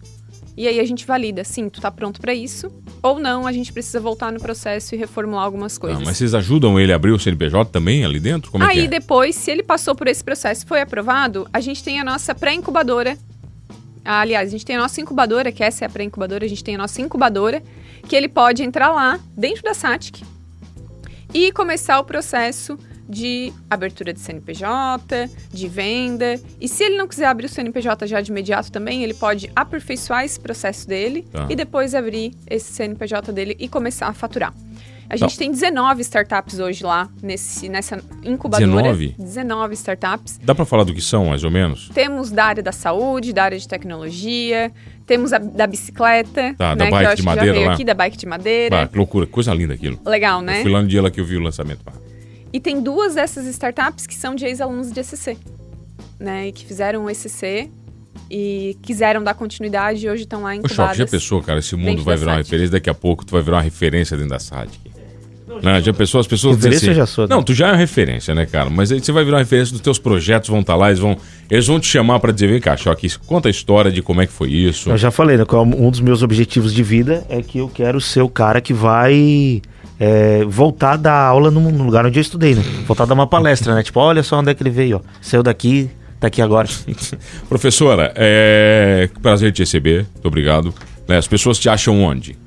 E 0.56 0.68
aí 0.68 0.78
a 0.78 0.84
gente 0.84 1.06
valida, 1.06 1.42
sim, 1.42 1.70
tu 1.70 1.80
tá 1.80 1.90
pronto 1.90 2.20
para 2.20 2.34
isso, 2.34 2.70
ou 3.02 3.18
não, 3.18 3.46
a 3.46 3.52
gente 3.52 3.72
precisa 3.72 3.98
voltar 3.98 4.30
no 4.30 4.38
processo 4.38 4.94
e 4.94 4.98
reformular 4.98 5.42
algumas 5.44 5.74
Tá, 5.76 5.80
coisas. 5.82 6.02
mas 6.04 6.18
vocês 6.18 6.34
ajudam 6.34 6.78
ele 6.78 6.92
a 6.92 6.96
abrir 6.96 7.12
o 7.12 7.18
CNPJ 7.18 7.70
também 7.70 8.04
ali 8.04 8.20
dentro? 8.20 8.50
Como 8.50 8.64
é 8.64 8.68
aí 8.68 8.84
é? 8.84 8.88
depois, 8.88 9.36
se 9.36 9.50
ele 9.50 9.62
passou 9.62 9.94
por 9.94 10.06
esse 10.06 10.22
processo 10.22 10.64
e 10.64 10.68
foi 10.68 10.82
aprovado, 10.82 11.48
a 11.52 11.60
gente 11.60 11.82
tem 11.82 11.98
a 11.98 12.04
nossa 12.04 12.34
pré-incubadora. 12.34 13.16
Ah, 14.04 14.20
aliás, 14.20 14.48
a 14.48 14.52
gente 14.52 14.66
tem 14.66 14.76
a 14.76 14.80
nossa 14.80 15.00
incubadora, 15.00 15.50
que 15.52 15.62
essa 15.62 15.84
é 15.84 15.86
a 15.86 15.88
pré-incubadora, 15.88 16.44
a 16.44 16.48
gente 16.48 16.64
tem 16.64 16.74
a 16.74 16.78
nossa 16.78 17.00
incubadora, 17.00 17.62
que 18.08 18.14
ele 18.16 18.28
pode 18.28 18.62
entrar 18.62 18.90
lá, 18.92 19.18
dentro 19.36 19.62
da 19.62 19.74
SATIC, 19.74 20.24
e 21.32 21.52
começar 21.52 21.98
o 22.00 22.04
processo 22.04 22.78
de 23.08 23.52
abertura 23.68 24.12
de 24.12 24.20
CNPJ, 24.20 25.28
de 25.52 25.68
venda. 25.68 26.40
E 26.60 26.68
se 26.68 26.84
ele 26.84 26.96
não 26.96 27.08
quiser 27.08 27.26
abrir 27.26 27.46
o 27.46 27.48
CNPJ 27.48 28.06
já 28.06 28.20
de 28.20 28.30
imediato 28.30 28.70
também, 28.70 29.02
ele 29.02 29.14
pode 29.14 29.50
aperfeiçoar 29.54 30.24
esse 30.24 30.38
processo 30.38 30.86
dele 30.86 31.22
Tá. 31.32 31.46
e 31.50 31.56
depois 31.56 31.94
abrir 31.94 32.32
esse 32.48 32.72
CNPJ 32.72 33.32
dele 33.32 33.56
e 33.58 33.68
começar 33.68 34.06
a 34.06 34.12
faturar. 34.12 34.54
A 35.08 35.16
gente 35.16 35.32
Tá. 35.32 35.38
tem 35.40 35.50
19 35.50 36.02
startups 36.02 36.60
hoje 36.60 36.84
lá 36.84 37.08
nesse, 37.20 37.68
nessa 37.68 38.00
incubadora. 38.22 38.64
19? 38.70 39.16
19 39.18 39.74
startups. 39.74 40.38
Dá 40.40 40.54
pra 40.54 40.64
falar 40.64 40.84
do 40.84 40.94
que 40.94 41.00
são, 41.00 41.24
mais 41.26 41.42
ou 41.42 41.50
menos? 41.50 41.88
Temos 41.92 42.30
da 42.30 42.44
área 42.44 42.62
da 42.62 42.70
saúde, 42.70 43.32
da 43.32 43.42
área 43.42 43.58
de 43.58 43.66
tecnologia, 43.66 44.72
temos 45.10 45.32
a 45.32 45.38
da 45.38 45.66
bicicleta, 45.66 46.54
Tá, 46.56 46.72
da 46.76 46.84
né, 46.84 46.90
bike 46.92 47.04
que 47.04 47.10
eu 47.10 47.16
de 47.16 47.16
que 47.16 47.22
já 47.22 47.30
madeira 47.34 47.52
veio 47.52 47.66
lá. 47.66 47.72
aqui, 47.72 47.84
da 47.84 47.94
bike 47.94 48.16
de 48.16 48.26
madeira. 48.26 48.86
Que 48.86 48.96
loucura, 48.96 49.26
coisa 49.26 49.52
linda 49.52 49.74
aquilo. 49.74 49.98
Legal, 50.06 50.40
né? 50.40 50.58
Eu 50.58 50.62
fui 50.62 50.70
lá 50.70 50.80
no 50.82 50.86
dia 50.86 51.02
lá 51.02 51.10
que 51.10 51.20
eu 51.20 51.24
vi 51.24 51.36
o 51.36 51.40
lançamento. 51.40 51.82
Pá. 51.82 51.92
E 52.52 52.60
tem 52.60 52.80
duas 52.80 53.16
dessas 53.16 53.44
startups 53.46 54.06
que 54.06 54.14
são 54.14 54.36
de 54.36 54.44
ex-alunos 54.44 54.92
de 54.92 55.00
ECC, 55.00 55.36
né? 56.20 56.46
E 56.46 56.52
que 56.52 56.64
fizeram 56.64 57.06
o 57.06 57.10
ECC 57.10 57.68
e 58.30 58.76
quiseram 58.82 59.24
dar 59.24 59.34
continuidade 59.34 60.06
e 60.06 60.08
hoje 60.08 60.22
estão 60.22 60.42
lá 60.42 60.54
incubadas. 60.54 60.76
Choque, 60.76 60.98
já 60.98 61.06
pensou, 61.08 61.42
cara? 61.42 61.58
Esse 61.58 61.74
mundo 61.74 62.04
vai 62.04 62.14
da 62.14 62.20
virar 62.20 62.32
uma 62.32 62.38
referência. 62.38 62.70
Daqui 62.70 62.88
a 62.88 62.94
pouco 62.94 63.26
tu 63.26 63.32
vai 63.32 63.42
virar 63.42 63.56
uma 63.56 63.62
referência 63.64 64.16
dentro 64.16 64.30
da 64.30 64.38
SATIC. 64.38 64.89
Não, 65.62 65.80
já 65.80 65.92
pensou 65.92 66.20
as 66.20 66.26
pessoas 66.26 66.56
Referência 66.56 66.90
assim, 66.90 66.96
já 66.96 67.06
sou, 67.06 67.26
né? 67.26 67.34
Não, 67.34 67.42
tu 67.42 67.52
já 67.52 67.68
é 67.68 67.70
uma 67.72 67.76
referência, 67.76 68.34
né, 68.34 68.46
cara? 68.46 68.70
Mas 68.70 68.92
aí 68.92 69.00
você 69.00 69.12
vai 69.12 69.24
virar 69.24 69.38
uma 69.38 69.42
referência 69.42 69.72
dos 69.72 69.80
teus 69.80 69.98
projetos, 69.98 70.48
vão 70.48 70.60
estar 70.60 70.76
lá, 70.76 70.88
eles 70.88 71.00
vão, 71.00 71.16
eles 71.50 71.66
vão 71.66 71.80
te 71.80 71.86
chamar 71.86 72.20
pra 72.20 72.32
dizer, 72.32 72.48
vem 72.48 72.60
cá, 72.60 72.76
Choque, 72.76 73.10
conta 73.26 73.48
a 73.48 73.50
história 73.50 73.90
de 73.90 74.02
como 74.02 74.20
é 74.20 74.26
que 74.26 74.32
foi 74.32 74.50
isso. 74.50 74.90
Eu 74.90 74.96
já 74.96 75.10
falei, 75.10 75.36
né? 75.36 75.44
que 75.44 75.54
Um 75.54 75.90
dos 75.90 76.00
meus 76.00 76.22
objetivos 76.22 76.72
de 76.72 76.82
vida 76.82 77.24
é 77.28 77.42
que 77.42 77.58
eu 77.58 77.68
quero 77.68 78.00
ser 78.00 78.22
o 78.22 78.28
cara 78.28 78.60
que 78.60 78.72
vai 78.72 79.60
é, 79.98 80.44
voltar 80.46 80.92
a 80.92 80.96
dar 80.96 81.26
aula 81.26 81.50
no, 81.50 81.60
no 81.70 81.84
lugar 81.84 82.06
onde 82.06 82.18
eu 82.18 82.22
estudei, 82.22 82.54
né? 82.54 82.62
Voltar 82.86 83.04
a 83.04 83.06
dar 83.06 83.14
uma 83.14 83.26
palestra, 83.26 83.74
né? 83.74 83.82
Tipo, 83.82 84.00
olha 84.00 84.22
só 84.22 84.38
onde 84.38 84.50
é 84.50 84.54
que 84.54 84.62
ele 84.62 84.70
veio, 84.70 84.96
ó. 84.96 85.00
Saiu 85.20 85.42
daqui, 85.42 85.90
tá 86.18 86.28
aqui 86.28 86.40
agora. 86.40 86.68
Professora, 87.48 88.12
é... 88.16 89.10
prazer 89.20 89.52
te 89.52 89.60
receber, 89.60 90.06
muito 90.14 90.26
obrigado. 90.26 90.74
Né, 91.06 91.18
As 91.18 91.28
pessoas 91.28 91.58
te 91.58 91.68
acham 91.68 92.00
onde? 92.02 92.38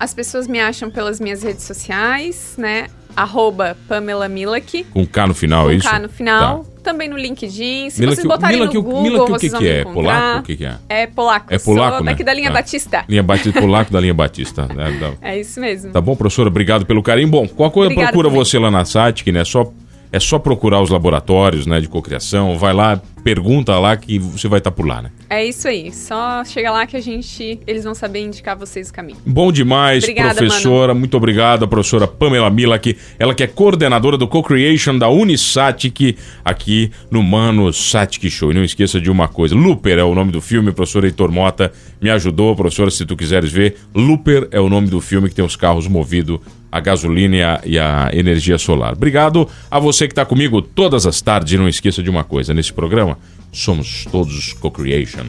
As 0.00 0.14
pessoas 0.14 0.48
me 0.48 0.58
acham 0.58 0.90
pelas 0.90 1.20
minhas 1.20 1.42
redes 1.42 1.62
sociais, 1.64 2.54
né? 2.56 2.86
Arroba 3.14 3.76
Pamela 3.86 4.28
Milak. 4.28 4.84
Com 4.84 5.06
K 5.06 5.26
no 5.26 5.34
final, 5.34 5.64
com 5.66 5.70
é 5.70 5.74
isso? 5.74 5.86
K 5.88 5.98
no 5.98 6.08
final. 6.08 6.64
Tá. 6.64 6.70
Também 6.84 7.06
no 7.06 7.18
LinkedIn. 7.18 7.90
Se 7.90 8.00
Milak, 8.00 8.16
vocês 8.16 8.26
botarem 8.26 8.56
Milak, 8.56 8.74
no 8.74 8.82
Google, 8.82 9.02
Milak, 9.02 9.32
o 9.32 9.36
que, 9.36 9.50
que 9.50 9.68
é? 9.68 9.84
Polaco? 9.84 10.38
O 10.38 10.42
que, 10.42 10.56
que 10.56 10.64
é? 10.64 10.76
É 10.88 11.06
polaco. 11.06 11.52
É 11.52 11.58
polaco, 11.58 11.96
Sou 11.96 12.04
né? 12.06 12.12
daqui 12.12 12.24
da 12.24 12.32
linha 12.32 12.48
Tá. 12.48 12.54
Batista. 12.54 13.04
Linha 13.06 13.22
Batista, 13.22 13.60
polaco 13.60 13.92
da 13.92 14.00
linha 14.00 14.14
Batista. 14.14 14.66
né? 14.74 15.16
É 15.20 15.38
isso 15.38 15.60
mesmo. 15.60 15.92
Tá 15.92 16.00
bom, 16.00 16.16
professora? 16.16 16.48
Obrigado 16.48 16.86
pelo 16.86 17.02
carinho. 17.02 17.28
Bom, 17.28 17.46
qualquer 17.46 17.74
coisa 17.74 17.86
Obrigada 17.88 18.06
procura 18.12 18.28
também. 18.30 18.42
você 18.44 18.58
lá 18.58 18.70
na 18.70 18.86
SATIC, 18.86 19.30
né? 19.30 19.44
Só, 19.44 19.70
é 20.12 20.18
só 20.18 20.38
procurar 20.38 20.80
os 20.80 20.90
laboratórios 20.90 21.66
né, 21.66 21.80
de 21.80 21.88
cocriação. 21.88 22.58
Vai 22.58 22.72
lá, 22.72 23.00
pergunta 23.22 23.78
lá 23.78 23.96
que 23.96 24.18
você 24.18 24.48
vai 24.48 24.58
estar 24.58 24.70
por 24.70 24.86
lá, 24.86 25.02
né? 25.02 25.10
É 25.28 25.44
isso 25.44 25.68
aí. 25.68 25.92
Só 25.92 26.44
chega 26.44 26.70
lá 26.72 26.86
que 26.86 26.96
a 26.96 27.00
gente. 27.00 27.60
Eles 27.66 27.84
vão 27.84 27.94
saber 27.94 28.20
indicar 28.20 28.56
vocês 28.56 28.90
o 28.90 28.92
caminho. 28.92 29.18
Bom 29.24 29.52
demais, 29.52 30.02
Obrigada, 30.02 30.34
professora. 30.34 30.94
Muito 30.94 31.16
obrigado, 31.16 31.64
a 31.64 31.68
professora 31.68 32.08
Pamela 32.08 32.50
Milak. 32.50 32.96
Ela 33.18 33.34
que 33.34 33.44
é 33.44 33.46
coordenadora 33.46 34.18
do 34.18 34.26
Co-Creation 34.26 34.98
da 34.98 35.08
Unisatic 35.08 36.16
aqui 36.44 36.90
no 37.10 37.22
Mano 37.22 37.72
Satic 37.72 38.28
Show. 38.28 38.50
E 38.50 38.54
não 38.54 38.64
esqueça 38.64 39.00
de 39.00 39.10
uma 39.10 39.28
coisa: 39.28 39.54
Looper 39.54 39.98
é 39.98 40.04
o 40.04 40.14
nome 40.14 40.32
do 40.32 40.40
filme. 40.40 40.70
O 40.70 40.74
professor 40.74 41.04
Heitor 41.04 41.30
Mota 41.30 41.72
me 42.00 42.10
ajudou. 42.10 42.56
Professora, 42.56 42.90
se 42.90 43.06
tu 43.06 43.16
quiseres 43.16 43.52
ver, 43.52 43.76
Looper 43.94 44.48
é 44.50 44.60
o 44.60 44.68
nome 44.68 44.88
do 44.88 45.00
filme 45.00 45.28
que 45.28 45.34
tem 45.34 45.44
os 45.44 45.54
carros 45.54 45.86
movidos 45.86 46.40
a 46.70 46.80
gasolina 46.80 47.36
e 47.36 47.42
a, 47.42 47.60
e 47.64 47.78
a 47.78 48.10
energia 48.12 48.58
solar. 48.58 48.92
Obrigado 48.92 49.48
a 49.70 49.78
você 49.78 50.06
que 50.06 50.12
está 50.12 50.24
comigo 50.24 50.62
todas 50.62 51.06
as 51.06 51.20
tardes. 51.20 51.52
E 51.52 51.58
não 51.58 51.68
esqueça 51.68 52.02
de 52.02 52.10
uma 52.10 52.24
coisa: 52.24 52.54
nesse 52.54 52.72
programa, 52.72 53.18
somos 53.52 54.06
todos 54.10 54.52
Co-Creation. 54.54 55.26